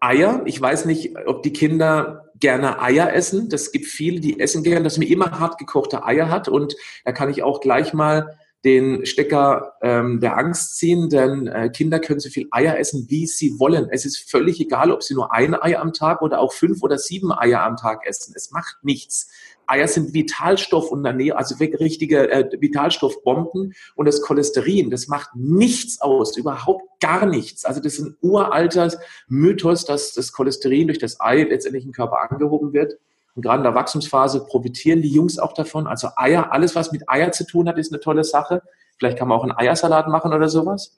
Eier. 0.00 0.42
Ich 0.46 0.60
weiß 0.60 0.86
nicht, 0.86 1.14
ob 1.26 1.42
die 1.42 1.52
Kinder 1.52 2.30
gerne 2.36 2.80
Eier 2.80 3.12
essen. 3.12 3.50
Das 3.50 3.70
gibt 3.70 3.86
viele, 3.86 4.20
die 4.20 4.40
essen 4.40 4.62
gerne, 4.62 4.82
dass 4.82 4.96
man 4.96 5.06
immer 5.06 5.38
hart 5.38 5.58
gekochte 5.58 6.04
Eier 6.04 6.30
hat. 6.30 6.48
Und 6.48 6.74
da 7.04 7.12
kann 7.12 7.28
ich 7.28 7.42
auch 7.42 7.60
gleich 7.60 7.92
mal 7.92 8.38
den 8.64 9.06
Stecker 9.06 9.74
ähm, 9.80 10.20
der 10.20 10.36
Angst 10.36 10.76
ziehen, 10.76 11.08
denn 11.08 11.46
äh, 11.46 11.70
Kinder 11.70 11.98
können 11.98 12.20
so 12.20 12.28
viel 12.28 12.46
Eier 12.50 12.78
essen, 12.78 13.06
wie 13.08 13.26
sie 13.26 13.58
wollen. 13.58 13.88
Es 13.90 14.04
ist 14.04 14.30
völlig 14.30 14.60
egal, 14.60 14.92
ob 14.92 15.02
sie 15.02 15.14
nur 15.14 15.32
ein 15.32 15.54
Ei 15.54 15.78
am 15.78 15.92
Tag 15.92 16.20
oder 16.20 16.40
auch 16.40 16.52
fünf 16.52 16.82
oder 16.82 16.98
sieben 16.98 17.32
Eier 17.32 17.62
am 17.62 17.76
Tag 17.76 18.06
essen. 18.06 18.34
Es 18.36 18.50
macht 18.50 18.76
nichts. 18.82 19.30
Eier 19.66 19.88
sind 19.88 20.12
Vitalstoff 20.12 20.90
und 20.90 21.04
Ernährung, 21.04 21.38
also 21.38 21.54
richtige 21.56 22.30
äh, 22.30 22.50
Vitalstoffbomben 22.60 23.72
und 23.94 24.04
das 24.04 24.20
Cholesterin, 24.20 24.90
das 24.90 25.06
macht 25.06 25.30
nichts 25.36 26.00
aus, 26.00 26.36
überhaupt 26.36 27.00
gar 27.00 27.24
nichts. 27.24 27.64
Also 27.64 27.80
das 27.80 27.94
ist 27.94 28.00
ein 28.00 28.16
uralter 28.20 28.90
Mythos, 29.28 29.84
dass 29.84 30.12
das 30.12 30.32
Cholesterin 30.32 30.88
durch 30.88 30.98
das 30.98 31.20
Ei 31.20 31.44
letztendlich 31.44 31.84
im 31.84 31.92
Körper 31.92 32.18
angehoben 32.30 32.72
wird. 32.72 32.98
Und 33.34 33.42
gerade 33.42 33.58
in 33.58 33.64
der 33.64 33.74
Wachstumsphase 33.74 34.44
profitieren 34.46 35.02
die 35.02 35.08
Jungs 35.08 35.38
auch 35.38 35.52
davon. 35.52 35.86
Also 35.86 36.08
Eier, 36.16 36.52
alles 36.52 36.74
was 36.74 36.92
mit 36.92 37.08
Eier 37.08 37.32
zu 37.32 37.46
tun 37.46 37.68
hat, 37.68 37.78
ist 37.78 37.92
eine 37.92 38.00
tolle 38.00 38.24
Sache. 38.24 38.62
Vielleicht 38.98 39.18
kann 39.18 39.28
man 39.28 39.38
auch 39.38 39.42
einen 39.44 39.56
Eiersalat 39.56 40.08
machen 40.08 40.32
oder 40.32 40.48
sowas. 40.48 40.96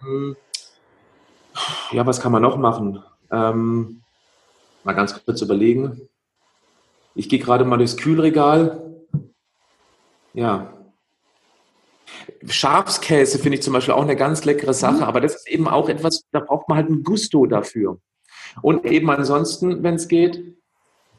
Hm. 0.00 0.36
Ja, 1.92 2.06
was 2.06 2.20
kann 2.20 2.32
man 2.32 2.42
noch 2.42 2.56
machen? 2.56 3.02
Ähm, 3.30 4.02
mal 4.84 4.92
ganz 4.92 5.24
kurz 5.24 5.42
überlegen. 5.42 6.08
Ich 7.14 7.28
gehe 7.28 7.38
gerade 7.38 7.64
mal 7.64 7.76
durchs 7.76 7.96
Kühlregal. 7.96 8.94
Ja. 10.32 10.72
Schafskäse 12.46 13.38
finde 13.38 13.58
ich 13.58 13.62
zum 13.62 13.72
Beispiel 13.72 13.94
auch 13.94 14.02
eine 14.02 14.16
ganz 14.16 14.44
leckere 14.44 14.74
Sache, 14.74 14.96
mhm. 14.96 15.02
aber 15.02 15.20
das 15.20 15.34
ist 15.36 15.48
eben 15.48 15.68
auch 15.68 15.88
etwas, 15.88 16.24
da 16.32 16.40
braucht 16.40 16.68
man 16.68 16.78
halt 16.78 16.88
ein 16.88 17.02
Gusto 17.02 17.46
dafür. 17.46 17.98
Und 18.62 18.84
eben 18.84 19.10
ansonsten, 19.10 19.82
wenn 19.82 19.94
es 19.94 20.08
geht, 20.08 20.56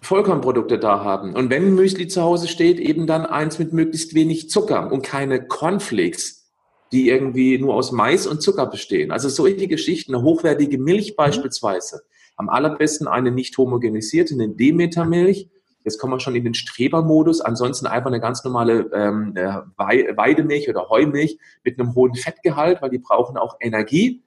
Vollkornprodukte 0.01 0.79
da 0.79 1.03
haben. 1.03 1.35
Und 1.35 1.49
wenn 1.49 1.75
Müsli 1.75 2.07
zu 2.07 2.21
Hause 2.23 2.47
steht, 2.47 2.79
eben 2.79 3.05
dann 3.05 3.25
eins 3.25 3.59
mit 3.59 3.71
möglichst 3.71 4.15
wenig 4.15 4.49
Zucker 4.49 4.91
und 4.91 5.03
keine 5.03 5.47
Cornflakes, 5.47 6.51
die 6.91 7.07
irgendwie 7.07 7.57
nur 7.59 7.75
aus 7.75 7.91
Mais 7.91 8.25
und 8.25 8.41
Zucker 8.41 8.65
bestehen. 8.65 9.11
Also 9.11 9.29
solche 9.29 9.67
Geschichten, 9.67 10.15
eine 10.15 10.23
hochwertige 10.23 10.79
Milch 10.79 11.11
mhm. 11.11 11.15
beispielsweise. 11.17 12.01
Am 12.35 12.49
allerbesten 12.49 13.07
eine 13.07 13.31
nicht 13.31 13.57
homogenisierte, 13.57 14.33
eine 14.33 14.49
Demetermilch. 14.49 15.49
Jetzt 15.83 15.99
kommen 15.99 16.13
wir 16.13 16.19
schon 16.19 16.35
in 16.35 16.43
den 16.43 16.55
Strebermodus. 16.55 17.41
Ansonsten 17.41 17.85
einfach 17.85 18.07
eine 18.07 18.19
ganz 18.19 18.43
normale 18.43 18.89
ähm, 18.93 19.33
äh, 19.35 19.61
Weidemilch 19.77 20.67
oder 20.67 20.89
Heumilch 20.89 21.37
mit 21.63 21.79
einem 21.79 21.93
hohen 21.93 22.15
Fettgehalt, 22.15 22.81
weil 22.81 22.89
die 22.89 22.99
brauchen 22.99 23.37
auch 23.37 23.57
Energie 23.59 24.23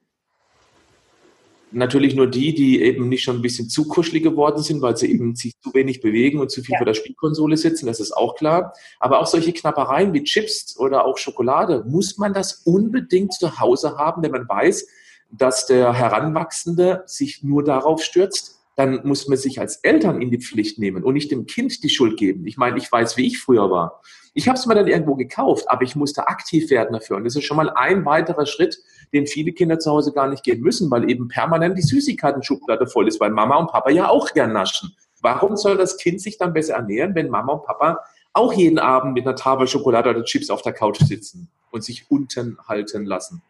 natürlich 1.71 2.15
nur 2.15 2.27
die, 2.27 2.53
die 2.53 2.81
eben 2.81 3.09
nicht 3.09 3.23
schon 3.23 3.37
ein 3.37 3.41
bisschen 3.41 3.69
zu 3.69 3.87
kuschelig 3.87 4.23
geworden 4.23 4.61
sind, 4.61 4.81
weil 4.81 4.97
sie 4.97 5.11
eben 5.11 5.35
sich 5.35 5.53
zu 5.61 5.73
wenig 5.73 6.01
bewegen 6.01 6.39
und 6.39 6.51
zu 6.51 6.61
viel 6.61 6.73
ja. 6.73 6.79
vor 6.79 6.85
der 6.85 6.93
Spielkonsole 6.93 7.57
sitzen, 7.57 7.85
das 7.87 7.99
ist 7.99 8.11
auch 8.11 8.35
klar. 8.35 8.73
Aber 8.99 9.19
auch 9.19 9.27
solche 9.27 9.53
Knappereien 9.53 10.13
wie 10.13 10.23
Chips 10.23 10.77
oder 10.77 11.05
auch 11.05 11.17
Schokolade, 11.17 11.83
muss 11.87 12.17
man 12.17 12.33
das 12.33 12.61
unbedingt 12.65 13.33
zu 13.33 13.59
Hause 13.59 13.97
haben, 13.97 14.23
wenn 14.23 14.31
man 14.31 14.47
weiß, 14.47 14.87
dass 15.31 15.65
der 15.65 15.93
Heranwachsende 15.93 17.03
sich 17.05 17.43
nur 17.43 17.63
darauf 17.63 18.03
stürzt? 18.03 18.64
Dann 18.75 19.07
muss 19.07 19.27
man 19.27 19.37
sich 19.37 19.59
als 19.59 19.77
Eltern 19.77 20.21
in 20.21 20.31
die 20.31 20.39
Pflicht 20.39 20.79
nehmen 20.79 21.03
und 21.03 21.13
nicht 21.13 21.31
dem 21.31 21.45
Kind 21.45 21.81
die 21.83 21.89
Schuld 21.89 22.17
geben. 22.17 22.45
Ich 22.45 22.57
meine, 22.57 22.77
ich 22.77 22.91
weiß, 22.91 23.15
wie 23.15 23.27
ich 23.27 23.39
früher 23.39 23.71
war. 23.71 24.01
Ich 24.33 24.49
habe 24.49 24.57
es 24.57 24.65
mir 24.65 24.75
dann 24.75 24.87
irgendwo 24.87 25.15
gekauft, 25.15 25.69
aber 25.69 25.83
ich 25.83 25.95
musste 25.95 26.27
aktiv 26.27 26.69
werden 26.69 26.91
dafür. 26.91 27.15
Und 27.15 27.23
das 27.23 27.37
ist 27.37 27.45
schon 27.45 27.55
mal 27.55 27.69
ein 27.69 28.05
weiterer 28.05 28.45
Schritt, 28.45 28.77
den 29.13 29.27
viele 29.27 29.53
Kinder 29.53 29.79
zu 29.79 29.91
Hause 29.91 30.11
gar 30.11 30.27
nicht 30.27 30.43
gehen 30.43 30.59
müssen, 30.59 30.91
weil 30.91 31.09
eben 31.09 31.29
permanent 31.29 31.77
die 31.77 31.83
Süßigkeiten-Schublade 31.83 32.87
voll 32.87 33.07
ist, 33.07 33.21
weil 33.21 33.31
Mama 33.31 33.55
und 33.55 33.71
Papa 33.71 33.91
ja 33.91 34.09
auch 34.09 34.33
gern 34.33 34.51
naschen. 34.51 34.93
Warum 35.21 35.55
soll 35.55 35.77
das 35.77 35.95
Kind 35.97 36.21
sich 36.21 36.37
dann 36.37 36.51
besser 36.51 36.75
ernähren, 36.75 37.15
wenn 37.15 37.29
Mama 37.29 37.53
und 37.53 37.63
Papa 37.63 37.99
auch 38.33 38.51
jeden 38.51 38.77
Abend 38.77 39.13
mit 39.13 39.25
einer 39.25 39.37
Tafel 39.37 39.67
Schokolade 39.67 40.09
oder 40.09 40.25
Chips 40.25 40.49
auf 40.49 40.61
der 40.61 40.73
Couch 40.73 40.99
sitzen 40.99 41.49
und 41.71 41.85
sich 41.85 42.11
unten 42.11 42.57
halten 42.67 43.05
lassen? 43.05 43.41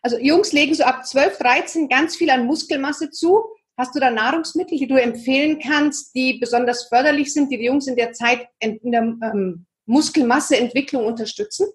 Also 0.00 0.18
Jungs 0.18 0.52
legen 0.52 0.74
so 0.74 0.84
ab 0.84 1.04
12, 1.06 1.38
13 1.38 1.88
ganz 1.88 2.16
viel 2.16 2.30
an 2.30 2.46
Muskelmasse 2.46 3.10
zu. 3.10 3.44
Hast 3.78 3.94
du 3.94 4.00
da 4.00 4.10
Nahrungsmittel, 4.10 4.78
die 4.78 4.86
du 4.86 5.00
empfehlen 5.00 5.58
kannst, 5.60 6.14
die 6.14 6.38
besonders 6.38 6.84
förderlich 6.84 7.32
sind, 7.32 7.50
die 7.50 7.58
die 7.58 7.66
Jungs 7.66 7.86
in 7.86 7.96
der 7.96 8.12
Zeit 8.12 8.48
in 8.58 8.90
der 8.90 9.02
ähm, 9.02 9.66
Muskelmasseentwicklung 9.84 11.04
unterstützen? 11.04 11.66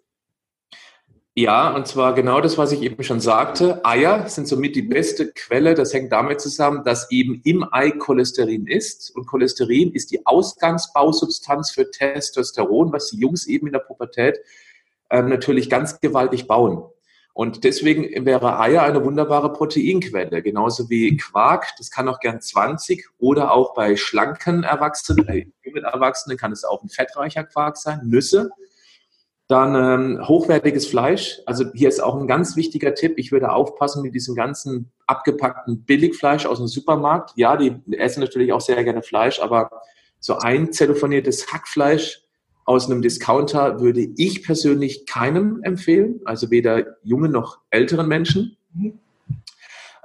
Ja, 1.34 1.74
und 1.74 1.88
zwar 1.88 2.14
genau 2.14 2.42
das, 2.42 2.58
was 2.58 2.74
ich 2.74 2.82
eben 2.82 3.02
schon 3.04 3.22
sagte. 3.22 3.86
Eier 3.86 4.28
sind 4.28 4.48
somit 4.48 4.76
die 4.76 4.82
beste 4.82 5.32
Quelle. 5.32 5.76
Das 5.76 5.94
hängt 5.94 6.12
damit 6.12 6.42
zusammen, 6.42 6.84
dass 6.84 7.10
eben 7.10 7.40
im 7.46 7.66
Ei 7.72 7.92
Cholesterin 7.92 8.68
ist. 8.68 9.16
Und 9.16 9.28
Cholesterin 9.28 9.94
ist 9.94 10.12
die 10.12 10.26
Ausgangsbausubstanz 10.26 11.72
für 11.72 11.90
Testosteron, 11.90 12.92
was 12.92 13.12
die 13.12 13.18
Jungs 13.18 13.48
eben 13.48 13.68
in 13.68 13.74
der 13.74 13.80
Pubertät 13.80 14.40
äh, 15.10 15.22
natürlich 15.22 15.70
ganz 15.70 16.02
gewaltig 16.02 16.48
bauen. 16.48 16.84
Und 17.34 17.64
deswegen 17.64 18.26
wäre 18.26 18.60
Eier 18.60 18.84
eine 18.84 19.04
wunderbare 19.06 19.54
Proteinquelle, 19.54 20.42
genauso 20.42 20.90
wie 20.90 21.16
Quark. 21.18 21.68
Das 21.78 21.90
kann 21.90 22.10
auch 22.10 22.20
gern 22.20 22.42
20 22.42 23.06
oder 23.20 23.52
auch 23.52 23.74
bei 23.74 23.96
schlanken 23.96 24.64
Erwachsenen, 24.64 25.26
bei 25.26 25.48
jungen 25.64 25.84
Erwachsenen 25.84 26.38
kann 26.38 26.52
es 26.52 26.64
auch 26.64 26.84
ein 26.84 26.90
fettreicher 26.90 27.44
Quark 27.46 27.78
sein. 27.78 28.02
Nüsse 28.04 28.52
dann 29.52 29.76
ähm, 29.76 30.28
hochwertiges 30.28 30.88
Fleisch. 30.88 31.42
Also 31.46 31.66
hier 31.74 31.90
ist 31.90 32.02
auch 32.02 32.16
ein 32.16 32.28
ganz 32.28 32.56
wichtiger 32.56 32.96
Tipp. 32.96 33.16
Ich 33.18 33.34
würde 33.34 33.52
aufpassen 33.52 34.02
mit 34.02 34.16
diesem 34.16 34.34
ganzen 34.34 34.92
abgepackten 35.08 35.84
Billigfleisch 35.84 36.46
aus 36.46 36.60
dem 36.60 36.68
Supermarkt. 36.68 37.34
Ja, 37.36 37.58
die 37.58 37.76
essen 37.98 38.22
natürlich 38.22 38.54
auch 38.54 38.62
sehr 38.62 38.82
gerne 38.86 39.04
Fleisch, 39.04 39.42
aber 39.42 39.70
so 40.20 40.38
ein 40.38 40.72
zellofoniertes 40.72 41.52
Hackfleisch 41.52 42.24
aus 42.66 42.90
einem 42.90 43.02
Discounter 43.02 43.80
würde 43.82 44.08
ich 44.18 44.44
persönlich 44.44 45.06
keinem 45.06 45.62
empfehlen. 45.64 46.22
Also 46.26 46.52
weder 46.52 46.98
jungen 47.04 47.32
noch 47.32 47.60
älteren 47.70 48.08
Menschen. 48.08 48.58
Mhm. 48.74 49.00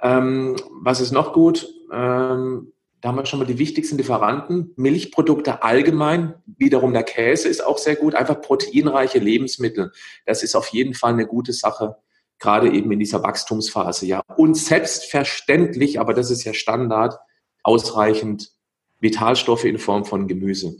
Ähm, 0.02 0.56
was 0.80 1.00
ist 1.00 1.12
noch 1.12 1.32
gut? 1.32 1.68
Ähm, 1.92 2.72
da 3.00 3.10
haben 3.10 3.16
wir 3.16 3.26
schon 3.26 3.38
mal 3.38 3.44
die 3.44 3.58
wichtigsten 3.58 3.98
Lieferanten. 3.98 4.72
Milchprodukte 4.76 5.62
allgemein, 5.62 6.34
wiederum 6.46 6.92
der 6.92 7.04
Käse 7.04 7.48
ist 7.48 7.64
auch 7.64 7.78
sehr 7.78 7.96
gut. 7.96 8.14
Einfach 8.14 8.40
proteinreiche 8.40 9.18
Lebensmittel. 9.18 9.92
Das 10.24 10.42
ist 10.42 10.56
auf 10.56 10.68
jeden 10.68 10.94
Fall 10.94 11.12
eine 11.12 11.26
gute 11.26 11.52
Sache, 11.52 11.96
gerade 12.38 12.70
eben 12.70 12.90
in 12.90 12.98
dieser 12.98 13.22
Wachstumsphase. 13.22 14.06
Ja. 14.06 14.22
Und 14.36 14.56
selbstverständlich, 14.56 16.00
aber 16.00 16.14
das 16.14 16.30
ist 16.30 16.44
ja 16.44 16.54
Standard, 16.54 17.18
ausreichend 17.62 18.55
Vitalstoffe 19.00 19.64
in 19.64 19.78
Form 19.78 20.04
von 20.04 20.26
Gemüse. 20.26 20.76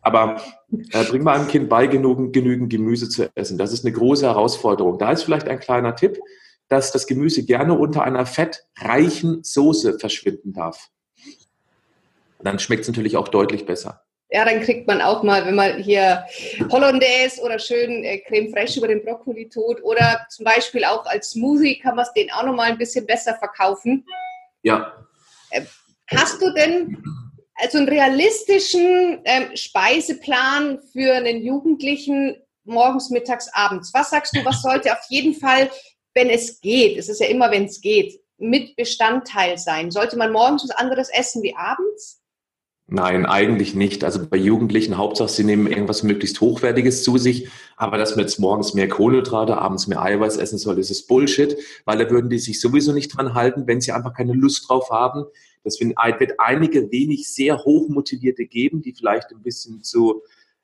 Aber 0.00 0.40
äh, 0.92 1.04
bring 1.04 1.22
mal 1.22 1.38
einem 1.38 1.48
Kind 1.48 1.68
bei, 1.68 1.86
genügend, 1.86 2.32
genügend 2.32 2.70
Gemüse 2.70 3.08
zu 3.08 3.30
essen. 3.34 3.58
Das 3.58 3.72
ist 3.72 3.84
eine 3.84 3.92
große 3.92 4.26
Herausforderung. 4.26 4.98
Da 4.98 5.12
ist 5.12 5.24
vielleicht 5.24 5.48
ein 5.48 5.60
kleiner 5.60 5.96
Tipp, 5.96 6.18
dass 6.68 6.92
das 6.92 7.06
Gemüse 7.06 7.44
gerne 7.44 7.76
unter 7.76 8.02
einer 8.02 8.26
fettreichen 8.26 9.42
Soße 9.42 9.98
verschwinden 9.98 10.52
darf 10.52 10.90
dann 12.42 12.58
schmeckt 12.58 12.82
es 12.82 12.88
natürlich 12.88 13.16
auch 13.16 13.28
deutlich 13.28 13.66
besser. 13.66 14.02
Ja, 14.30 14.44
dann 14.44 14.60
kriegt 14.60 14.86
man 14.86 15.00
auch 15.00 15.22
mal, 15.22 15.46
wenn 15.46 15.54
man 15.54 15.82
hier 15.82 16.24
Hollandaise 16.70 17.40
oder 17.40 17.58
schön 17.58 18.04
äh, 18.04 18.18
Creme 18.18 18.50
Fraiche 18.50 18.78
über 18.78 18.88
den 18.88 19.02
Brokkoli 19.02 19.48
tut 19.48 19.82
oder 19.82 20.26
zum 20.28 20.44
Beispiel 20.44 20.84
auch 20.84 21.06
als 21.06 21.30
Smoothie 21.30 21.78
kann 21.78 21.96
man 21.96 22.04
es 22.04 22.12
den 22.12 22.30
auch 22.32 22.44
noch 22.44 22.54
mal 22.54 22.70
ein 22.70 22.76
bisschen 22.76 23.06
besser 23.06 23.34
verkaufen. 23.36 24.04
Ja. 24.62 24.92
Äh, 25.50 25.62
hast 26.14 26.42
du 26.42 26.52
denn 26.52 27.02
also 27.58 27.78
einen 27.78 27.88
realistischen 27.88 29.20
ähm, 29.24 29.54
Speiseplan 29.54 30.80
für 30.92 31.14
einen 31.14 31.42
Jugendlichen 31.42 32.36
morgens, 32.64 33.10
mittags, 33.10 33.48
abends. 33.52 33.92
Was 33.94 34.10
sagst 34.10 34.36
du, 34.36 34.44
was 34.44 34.62
sollte 34.62 34.92
auf 34.92 35.04
jeden 35.08 35.34
Fall, 35.34 35.70
wenn 36.14 36.30
es 36.30 36.60
geht, 36.60 36.96
es 36.98 37.08
ist 37.08 37.20
ja 37.20 37.26
immer, 37.26 37.50
wenn 37.50 37.64
es 37.64 37.80
geht, 37.80 38.20
mit 38.36 38.76
Bestandteil 38.76 39.58
sein? 39.58 39.90
Sollte 39.90 40.16
man 40.16 40.32
morgens 40.32 40.64
was 40.64 40.70
anderes 40.70 41.08
essen 41.08 41.42
wie 41.42 41.56
abends? 41.56 42.17
Nein, 42.90 43.26
eigentlich 43.26 43.74
nicht. 43.74 44.02
Also 44.02 44.26
bei 44.26 44.38
Jugendlichen, 44.38 44.96
Hauptsache, 44.96 45.28
sie 45.28 45.44
nehmen 45.44 45.66
irgendwas 45.66 46.02
möglichst 46.02 46.40
Hochwertiges 46.40 47.02
zu 47.02 47.18
sich. 47.18 47.50
Aber 47.76 47.98
dass 47.98 48.16
man 48.16 48.20
jetzt 48.20 48.40
morgens 48.40 48.72
mehr 48.72 48.88
Kohlenhydrate, 48.88 49.58
abends 49.58 49.88
mehr 49.88 50.00
Eiweiß 50.00 50.38
essen 50.38 50.56
soll, 50.56 50.76
das 50.76 50.90
ist 50.90 51.06
Bullshit, 51.06 51.54
weil 51.84 51.98
da 51.98 52.10
würden 52.10 52.30
die 52.30 52.38
sich 52.38 52.62
sowieso 52.62 52.92
nicht 52.94 53.14
dran 53.14 53.34
halten, 53.34 53.66
wenn 53.66 53.82
sie 53.82 53.92
einfach 53.92 54.14
keine 54.14 54.32
Lust 54.32 54.66
drauf 54.66 54.88
haben. 54.90 55.26
Das 55.64 55.78
wird 55.80 55.98
einige 56.38 56.90
wenig 56.90 57.28
sehr 57.28 57.62
hochmotivierte 57.62 58.46
geben, 58.46 58.80
die 58.80 58.94
vielleicht 58.94 59.32
ein 59.32 59.42
bisschen 59.42 59.82
zu, 59.82 60.22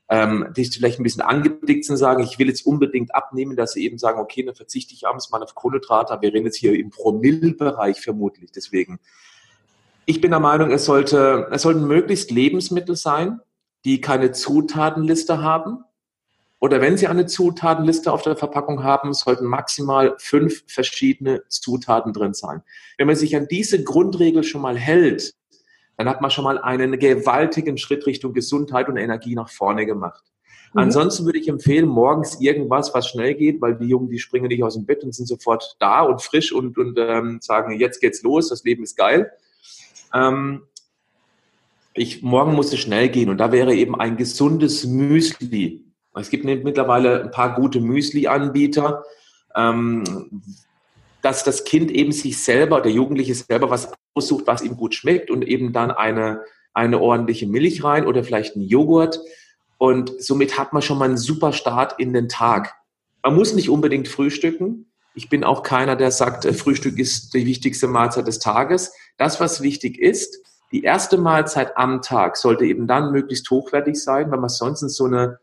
ähm, 0.09 0.47
die 0.57 0.65
vielleicht 0.65 1.01
ein 1.01 1.03
bisschen 1.03 1.21
angedickt 1.21 1.85
sind, 1.85 1.99
sagen, 1.99 2.23
ich 2.23 2.39
will 2.39 2.49
jetzt 2.49 2.65
unbedingt 2.65 3.15
abnehmen, 3.15 3.55
dass 3.55 3.73
sie 3.73 3.85
eben 3.85 3.99
sagen, 3.99 4.19
okay, 4.19 4.43
dann 4.43 4.55
verzichte 4.55 4.95
ich 4.95 5.07
abends 5.07 5.31
mal 5.31 5.43
auf 5.43 5.55
Kohlenhydrate, 5.55 6.15
aber 6.15 6.23
wir 6.23 6.33
reden 6.33 6.47
jetzt 6.47 6.57
hier 6.57 6.73
im 6.73 6.89
Promillbereich 6.89 8.01
vermutlich. 8.01 8.51
Deswegen 8.51 8.99
ich 10.07 10.21
bin 10.21 10.31
der 10.31 10.41
Meinung, 10.41 10.71
es 10.71 10.85
sollte, 10.85 11.49
es 11.51 11.63
sollten 11.63 11.87
möglichst 11.87 12.31
Lebensmittel 12.31 12.97
sein, 12.97 13.41
die 13.85 14.01
keine 14.01 14.33
Zutatenliste 14.33 15.43
haben. 15.43 15.85
Oder 16.61 16.81
wenn 16.81 16.97
sie 16.97 17.09
eine 17.09 17.27
Zutatenliste 17.27 18.11
auf 18.11 18.23
der 18.23 18.37
Verpackung 18.37 18.83
haben, 18.83 19.13
sollten 19.13 19.45
maximal 19.45 20.15
fünf 20.19 20.65
verschiedene 20.67 21.43
Zutaten 21.49 22.13
drin 22.13 22.33
sein. 22.33 22.63
Wenn 22.97 23.07
man 23.07 23.17
sich 23.17 23.37
an 23.37 23.49
diese 23.51 23.83
Grundregel 23.85 24.45
schon 24.45 24.63
mal 24.63 24.79
hält, 24.79 25.35
dann 25.97 26.09
hat 26.09 26.21
man 26.21 26.31
schon 26.31 26.45
mal 26.45 26.59
einen 26.59 26.99
gewaltigen 26.99 27.77
Schritt 27.77 28.07
Richtung 28.07 28.33
Gesundheit 28.33 28.89
und 28.89 28.97
Energie 28.97 29.35
nach 29.35 29.51
vorne 29.51 29.85
gemacht. 29.85 30.25
Mhm. 30.73 30.81
Ansonsten 30.81 31.27
würde 31.27 31.39
ich 31.39 31.49
empfehlen, 31.49 31.87
morgens 31.87 32.41
irgendwas, 32.41 32.95
was 32.95 33.09
schnell 33.09 33.35
geht, 33.35 33.61
weil 33.61 33.77
die 33.77 33.87
Jungen, 33.87 34.09
die 34.09 34.19
springen 34.19 34.49
nicht 34.49 34.65
aus 34.65 34.75
dem 34.75 34.87
Bett 34.87 35.05
und 35.05 35.15
sind 35.15 35.27
sofort 35.27 35.77
da 35.81 36.01
und 36.01 36.23
frisch 36.23 36.53
und, 36.53 36.79
und 36.79 36.99
ähm, 36.99 37.39
sagen, 37.43 37.79
jetzt 37.79 38.01
geht's 38.01 38.23
los, 38.23 38.49
das 38.49 38.65
Leben 38.65 38.83
ist 38.83 38.97
geil 38.97 39.31
ähm, 40.15 40.63
ich, 41.95 42.23
morgen 42.23 42.55
muss 42.55 42.73
es 42.73 42.81
schnell 42.81 43.09
gehen 43.09 43.31
und 43.31 43.39
da 43.39 43.53
wäre 43.53 43.75
eben 43.75 43.99
ein 43.99 44.17
gesundes 44.17 44.85
Müsli. 44.85 45.85
Es 46.15 46.31
gibt 46.31 46.45
mittlerweile 46.45 47.23
ein 47.23 47.31
paar 47.31 47.55
gute 47.55 47.81
Müsli-Anbieter, 47.81 49.05
ähm, 49.55 50.43
dass 51.23 51.43
das 51.43 51.65
Kind 51.65 51.91
eben 51.91 52.13
sich 52.13 52.43
selber, 52.43 52.81
der 52.81 52.93
Jugendliche 52.93 53.35
selber 53.35 53.71
was 53.71 53.93
aussucht, 54.15 54.47
was 54.47 54.63
ihm 54.63 54.77
gut 54.77 54.95
schmeckt 54.95 55.31
und 55.31 55.43
eben 55.43 55.73
dann 55.73 55.91
eine, 55.91 56.43
eine 56.73 57.01
ordentliche 57.01 57.47
Milch 57.47 57.83
rein 57.83 58.07
oder 58.07 58.23
vielleicht 58.23 58.55
einen 58.55 58.67
Joghurt. 58.67 59.21
Und 59.79 60.13
somit 60.23 60.59
hat 60.59 60.73
man 60.73 60.83
schon 60.83 60.99
mal 60.99 61.07
einen 61.07 61.17
super 61.17 61.53
Start 61.53 61.99
in 61.99 62.13
den 62.13 62.29
Tag. 62.29 62.75
Man 63.23 63.35
muss 63.35 63.55
nicht 63.55 63.71
unbedingt 63.71 64.07
frühstücken. 64.07 64.87
Ich 65.15 65.29
bin 65.29 65.45
auch 65.45 65.63
keiner, 65.63 65.97
der 65.97 66.11
sagt, 66.11 66.45
äh, 66.45 66.53
Frühstück 66.53 66.99
ist 66.99 67.35
die 67.35 67.47
wichtigste 67.47 67.87
Mahlzeit 67.87 68.27
des 68.27 68.39
Tages. 68.39 68.93
Das, 69.17 69.41
was 69.41 69.63
wichtig 69.63 69.99
ist, 69.99 70.39
die 70.73 70.83
erste 70.83 71.19
Mahlzeit 71.19 71.77
am 71.77 72.03
Tag 72.03 72.37
sollte 72.37 72.65
eben 72.65 72.87
dann 72.87 73.13
möglichst 73.13 73.49
hochwertig 73.51 73.97
sein, 74.03 74.31
weil 74.31 74.41
man 74.41 74.49
sonst 74.49 74.83
in 74.83 74.89
so, 74.89 75.05
eine, 75.05 75.39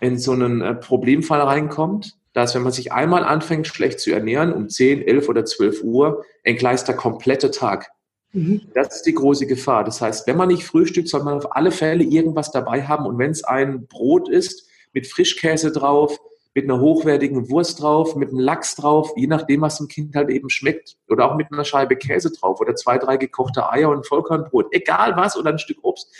in 0.00 0.18
so 0.18 0.32
einen 0.32 0.62
äh, 0.62 0.74
Problemfall 0.74 1.42
reinkommt, 1.42 2.16
dass 2.32 2.54
wenn 2.54 2.62
man 2.62 2.72
sich 2.72 2.92
einmal 2.92 3.24
anfängt, 3.24 3.66
schlecht 3.66 4.00
zu 4.00 4.12
ernähren, 4.12 4.52
um 4.52 4.68
10, 4.68 5.02
11 5.02 5.28
oder 5.28 5.44
12 5.44 5.82
Uhr, 5.82 6.24
entgleist 6.44 6.88
der 6.88 6.96
komplette 6.96 7.50
Tag. 7.50 7.90
Mhm. 8.32 8.62
Das 8.74 8.96
ist 8.96 9.02
die 9.02 9.14
große 9.14 9.46
Gefahr. 9.46 9.84
Das 9.84 10.00
heißt, 10.00 10.26
wenn 10.26 10.36
man 10.36 10.48
nicht 10.48 10.64
frühstückt, 10.64 11.08
soll 11.08 11.24
man 11.24 11.34
auf 11.34 11.54
alle 11.54 11.72
Fälle 11.72 12.04
irgendwas 12.04 12.52
dabei 12.52 12.84
haben. 12.86 13.06
Und 13.06 13.18
wenn 13.18 13.32
es 13.32 13.44
ein 13.44 13.86
Brot 13.86 14.28
ist 14.28 14.68
mit 14.92 15.06
Frischkäse 15.06 15.72
drauf, 15.72 16.18
mit 16.54 16.64
einer 16.64 16.80
hochwertigen 16.80 17.48
Wurst 17.48 17.80
drauf, 17.80 18.16
mit 18.16 18.30
einem 18.30 18.40
Lachs 18.40 18.74
drauf, 18.74 19.12
je 19.16 19.28
nachdem, 19.28 19.60
was 19.60 19.78
dem 19.78 19.88
Kind 19.88 20.16
halt 20.16 20.30
eben 20.30 20.50
schmeckt. 20.50 20.96
Oder 21.08 21.30
auch 21.30 21.36
mit 21.36 21.52
einer 21.52 21.64
Scheibe 21.64 21.96
Käse 21.96 22.32
drauf 22.32 22.60
oder 22.60 22.74
zwei, 22.74 22.98
drei 22.98 23.16
gekochte 23.16 23.70
Eier 23.70 23.90
und 23.90 24.06
Vollkornbrot. 24.06 24.66
Egal 24.72 25.16
was 25.16 25.36
oder 25.36 25.50
ein 25.50 25.58
Stück 25.58 25.78
Obst. 25.82 26.12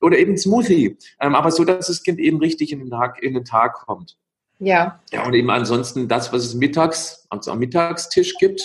Oder 0.00 0.18
eben 0.18 0.36
Smoothie. 0.36 0.98
Ähm, 1.20 1.34
aber 1.34 1.50
so, 1.50 1.64
dass 1.64 1.86
das 1.86 2.02
Kind 2.02 2.18
eben 2.18 2.38
richtig 2.38 2.72
in 2.72 2.80
den 2.80 2.90
Tag, 2.90 3.22
in 3.22 3.34
den 3.34 3.44
Tag 3.44 3.74
kommt. 3.86 4.18
Ja. 4.58 5.00
Ja, 5.10 5.24
und 5.26 5.34
eben 5.34 5.50
ansonsten 5.50 6.06
das, 6.06 6.32
was 6.32 6.44
es 6.44 6.54
mittags, 6.54 7.26
also 7.30 7.50
am 7.50 7.58
Mittagstisch 7.58 8.36
gibt. 8.38 8.60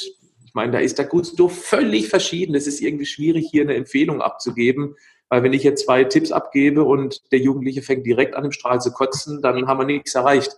Ich 0.46 0.54
meine, 0.54 0.74
da 0.74 0.80
ist 0.80 0.98
der 0.98 1.06
Gusto 1.06 1.48
völlig 1.48 2.10
verschieden. 2.10 2.54
Es 2.56 2.68
ist 2.68 2.82
irgendwie 2.82 3.06
schwierig, 3.06 3.48
hier 3.50 3.64
eine 3.64 3.76
Empfehlung 3.76 4.22
abzugeben. 4.22 4.96
Weil 5.30 5.44
wenn 5.44 5.54
ich 5.54 5.64
jetzt 5.64 5.86
zwei 5.86 6.04
Tipps 6.04 6.32
abgebe 6.32 6.84
und 6.84 7.32
der 7.32 7.40
Jugendliche 7.40 7.82
fängt 7.82 8.06
direkt 8.06 8.36
an, 8.36 8.46
im 8.46 8.52
Strahl 8.52 8.82
zu 8.82 8.92
kotzen, 8.92 9.42
dann 9.42 9.68
haben 9.68 9.80
wir 9.80 9.86
nichts 9.86 10.16
erreicht. 10.16 10.58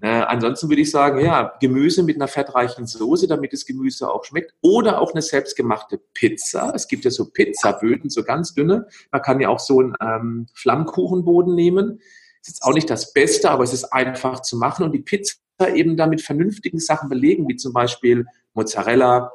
Äh, 0.00 0.08
ansonsten 0.08 0.68
würde 0.68 0.82
ich 0.82 0.90
sagen, 0.90 1.20
ja, 1.20 1.54
Gemüse 1.60 2.02
mit 2.02 2.16
einer 2.16 2.28
fettreichen 2.28 2.86
Soße, 2.86 3.26
damit 3.26 3.52
das 3.52 3.64
Gemüse 3.64 4.10
auch 4.10 4.24
schmeckt. 4.24 4.54
Oder 4.60 5.00
auch 5.00 5.12
eine 5.12 5.22
selbstgemachte 5.22 6.00
Pizza. 6.12 6.72
Es 6.74 6.88
gibt 6.88 7.04
ja 7.04 7.10
so 7.10 7.30
Pizzaböden, 7.30 8.10
so 8.10 8.22
ganz 8.22 8.54
dünne. 8.54 8.86
Man 9.10 9.22
kann 9.22 9.40
ja 9.40 9.48
auch 9.48 9.60
so 9.60 9.80
einen 9.80 9.94
ähm, 10.00 10.46
Flammkuchenboden 10.54 11.54
nehmen. 11.54 12.00
Ist 12.42 12.48
jetzt 12.48 12.62
auch 12.62 12.74
nicht 12.74 12.90
das 12.90 13.12
Beste, 13.12 13.50
aber 13.50 13.64
es 13.64 13.72
ist 13.72 13.84
einfach 13.84 14.40
zu 14.40 14.58
machen. 14.58 14.84
Und 14.84 14.92
die 14.92 14.98
Pizza 15.00 15.38
eben 15.74 15.96
dann 15.96 16.10
mit 16.10 16.20
vernünftigen 16.20 16.78
Sachen 16.78 17.08
belegen, 17.08 17.48
wie 17.48 17.56
zum 17.56 17.72
Beispiel 17.72 18.26
Mozzarella 18.52 19.32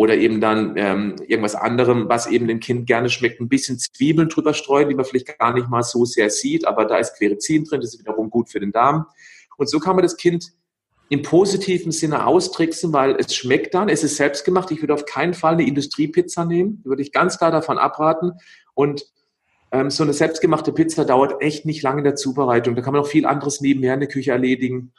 oder 0.00 0.16
eben 0.16 0.40
dann 0.40 0.78
ähm, 0.78 1.16
irgendwas 1.28 1.54
anderem, 1.54 2.08
was 2.08 2.26
eben 2.26 2.48
dem 2.48 2.58
Kind 2.58 2.86
gerne 2.86 3.10
schmeckt. 3.10 3.38
Ein 3.38 3.50
bisschen 3.50 3.78
Zwiebeln 3.78 4.30
drüber 4.30 4.54
streuen, 4.54 4.88
die 4.88 4.94
man 4.94 5.04
vielleicht 5.04 5.38
gar 5.38 5.52
nicht 5.52 5.68
mal 5.68 5.82
so 5.82 6.06
sehr 6.06 6.30
sieht, 6.30 6.66
aber 6.66 6.86
da 6.86 6.96
ist 6.96 7.18
Querizin 7.18 7.64
drin, 7.64 7.82
das 7.82 7.92
ist 7.92 8.00
wiederum 8.00 8.30
gut 8.30 8.48
für 8.48 8.60
den 8.60 8.72
Darm. 8.72 9.04
Und 9.60 9.68
so 9.68 9.78
kann 9.78 9.94
man 9.94 10.02
das 10.02 10.16
Kind 10.16 10.52
im 11.10 11.20
positiven 11.20 11.92
Sinne 11.92 12.26
austricksen, 12.26 12.94
weil 12.94 13.16
es 13.16 13.34
schmeckt 13.34 13.74
dann, 13.74 13.90
es 13.90 14.02
ist 14.02 14.16
selbst 14.16 14.46
gemacht. 14.46 14.70
Ich 14.70 14.80
würde 14.80 14.94
auf 14.94 15.04
keinen 15.04 15.34
Fall 15.34 15.52
eine 15.52 15.66
Industriepizza 15.66 16.46
nehmen, 16.46 16.80
würde 16.82 17.02
ich 17.02 17.12
ganz 17.12 17.36
klar 17.36 17.50
davon 17.50 17.76
abraten. 17.76 18.32
Und 18.72 19.04
ähm, 19.70 19.90
so 19.90 20.02
eine 20.02 20.14
selbstgemachte 20.14 20.72
Pizza 20.72 21.04
dauert 21.04 21.42
echt 21.42 21.66
nicht 21.66 21.82
lange 21.82 21.98
in 21.98 22.04
der 22.04 22.14
Zubereitung. 22.14 22.74
Da 22.74 22.80
kann 22.80 22.94
man 22.94 23.02
auch 23.02 23.06
viel 23.06 23.26
anderes 23.26 23.60
nebenher 23.60 23.92
in 23.92 24.00
der 24.00 24.08
Küche 24.08 24.30
erledigen. 24.30 24.94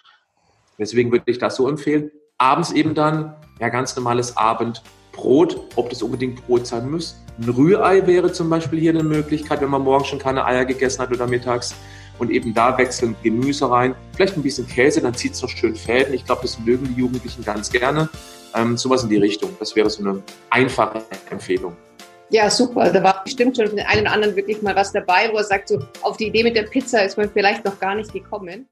Deswegen 0.77 1.11
würde 1.11 1.23
ich 1.25 1.39
das 1.39 1.55
so 1.55 1.67
empfehlen. 1.67 2.11
Abends 2.37 2.71
eben 2.71 2.93
dann, 2.93 3.35
ja, 3.59 3.69
ganz 3.69 3.95
normales 3.95 4.37
Abendbrot, 4.37 5.59
ob 5.75 5.89
das 5.89 6.03
unbedingt 6.03 6.45
Brot 6.45 6.67
sein 6.67 6.91
muss. 6.91 7.15
Ein 7.39 7.49
Rührei 7.49 8.05
wäre 8.05 8.31
zum 8.31 8.47
Beispiel 8.47 8.79
hier 8.79 8.91
eine 8.91 9.03
Möglichkeit, 9.03 9.61
wenn 9.61 9.71
man 9.71 9.81
morgen 9.81 10.05
schon 10.05 10.19
keine 10.19 10.45
Eier 10.45 10.65
gegessen 10.65 11.01
hat 11.01 11.11
oder 11.11 11.25
mittags 11.25 11.73
und 12.21 12.29
eben 12.29 12.53
da 12.53 12.77
wechseln 12.77 13.15
Gemüse 13.23 13.69
rein, 13.69 13.95
vielleicht 14.13 14.37
ein 14.37 14.43
bisschen 14.43 14.67
Käse, 14.67 15.01
dann 15.01 15.15
zieht 15.15 15.33
es 15.33 15.41
noch 15.41 15.49
schön 15.49 15.75
Fäden. 15.75 16.13
Ich 16.13 16.23
glaube, 16.23 16.43
das 16.43 16.59
mögen 16.59 16.85
die 16.85 17.01
Jugendlichen 17.01 17.43
ganz 17.43 17.71
gerne. 17.71 18.07
Ähm, 18.53 18.77
sowas 18.77 19.01
in 19.01 19.09
die 19.09 19.17
Richtung. 19.17 19.49
Das 19.59 19.75
wäre 19.75 19.89
so 19.89 20.03
eine 20.03 20.21
einfache 20.51 21.01
Empfehlung. 21.31 21.75
Ja, 22.29 22.47
super. 22.51 22.91
Da 22.91 23.01
war 23.01 23.23
bestimmt 23.23 23.57
schon 23.57 23.67
für 23.67 23.75
den 23.75 23.85
einen 23.87 24.01
oder 24.01 24.11
anderen 24.11 24.35
wirklich 24.35 24.61
mal 24.61 24.75
was 24.75 24.91
dabei, 24.91 25.31
wo 25.31 25.37
er 25.37 25.43
sagt, 25.43 25.69
so 25.69 25.79
auf 26.03 26.17
die 26.17 26.27
Idee 26.27 26.43
mit 26.43 26.55
der 26.55 26.63
Pizza 26.63 27.03
ist 27.03 27.17
man 27.17 27.27
vielleicht 27.27 27.65
noch 27.65 27.79
gar 27.79 27.95
nicht 27.95 28.13
gekommen. 28.13 28.67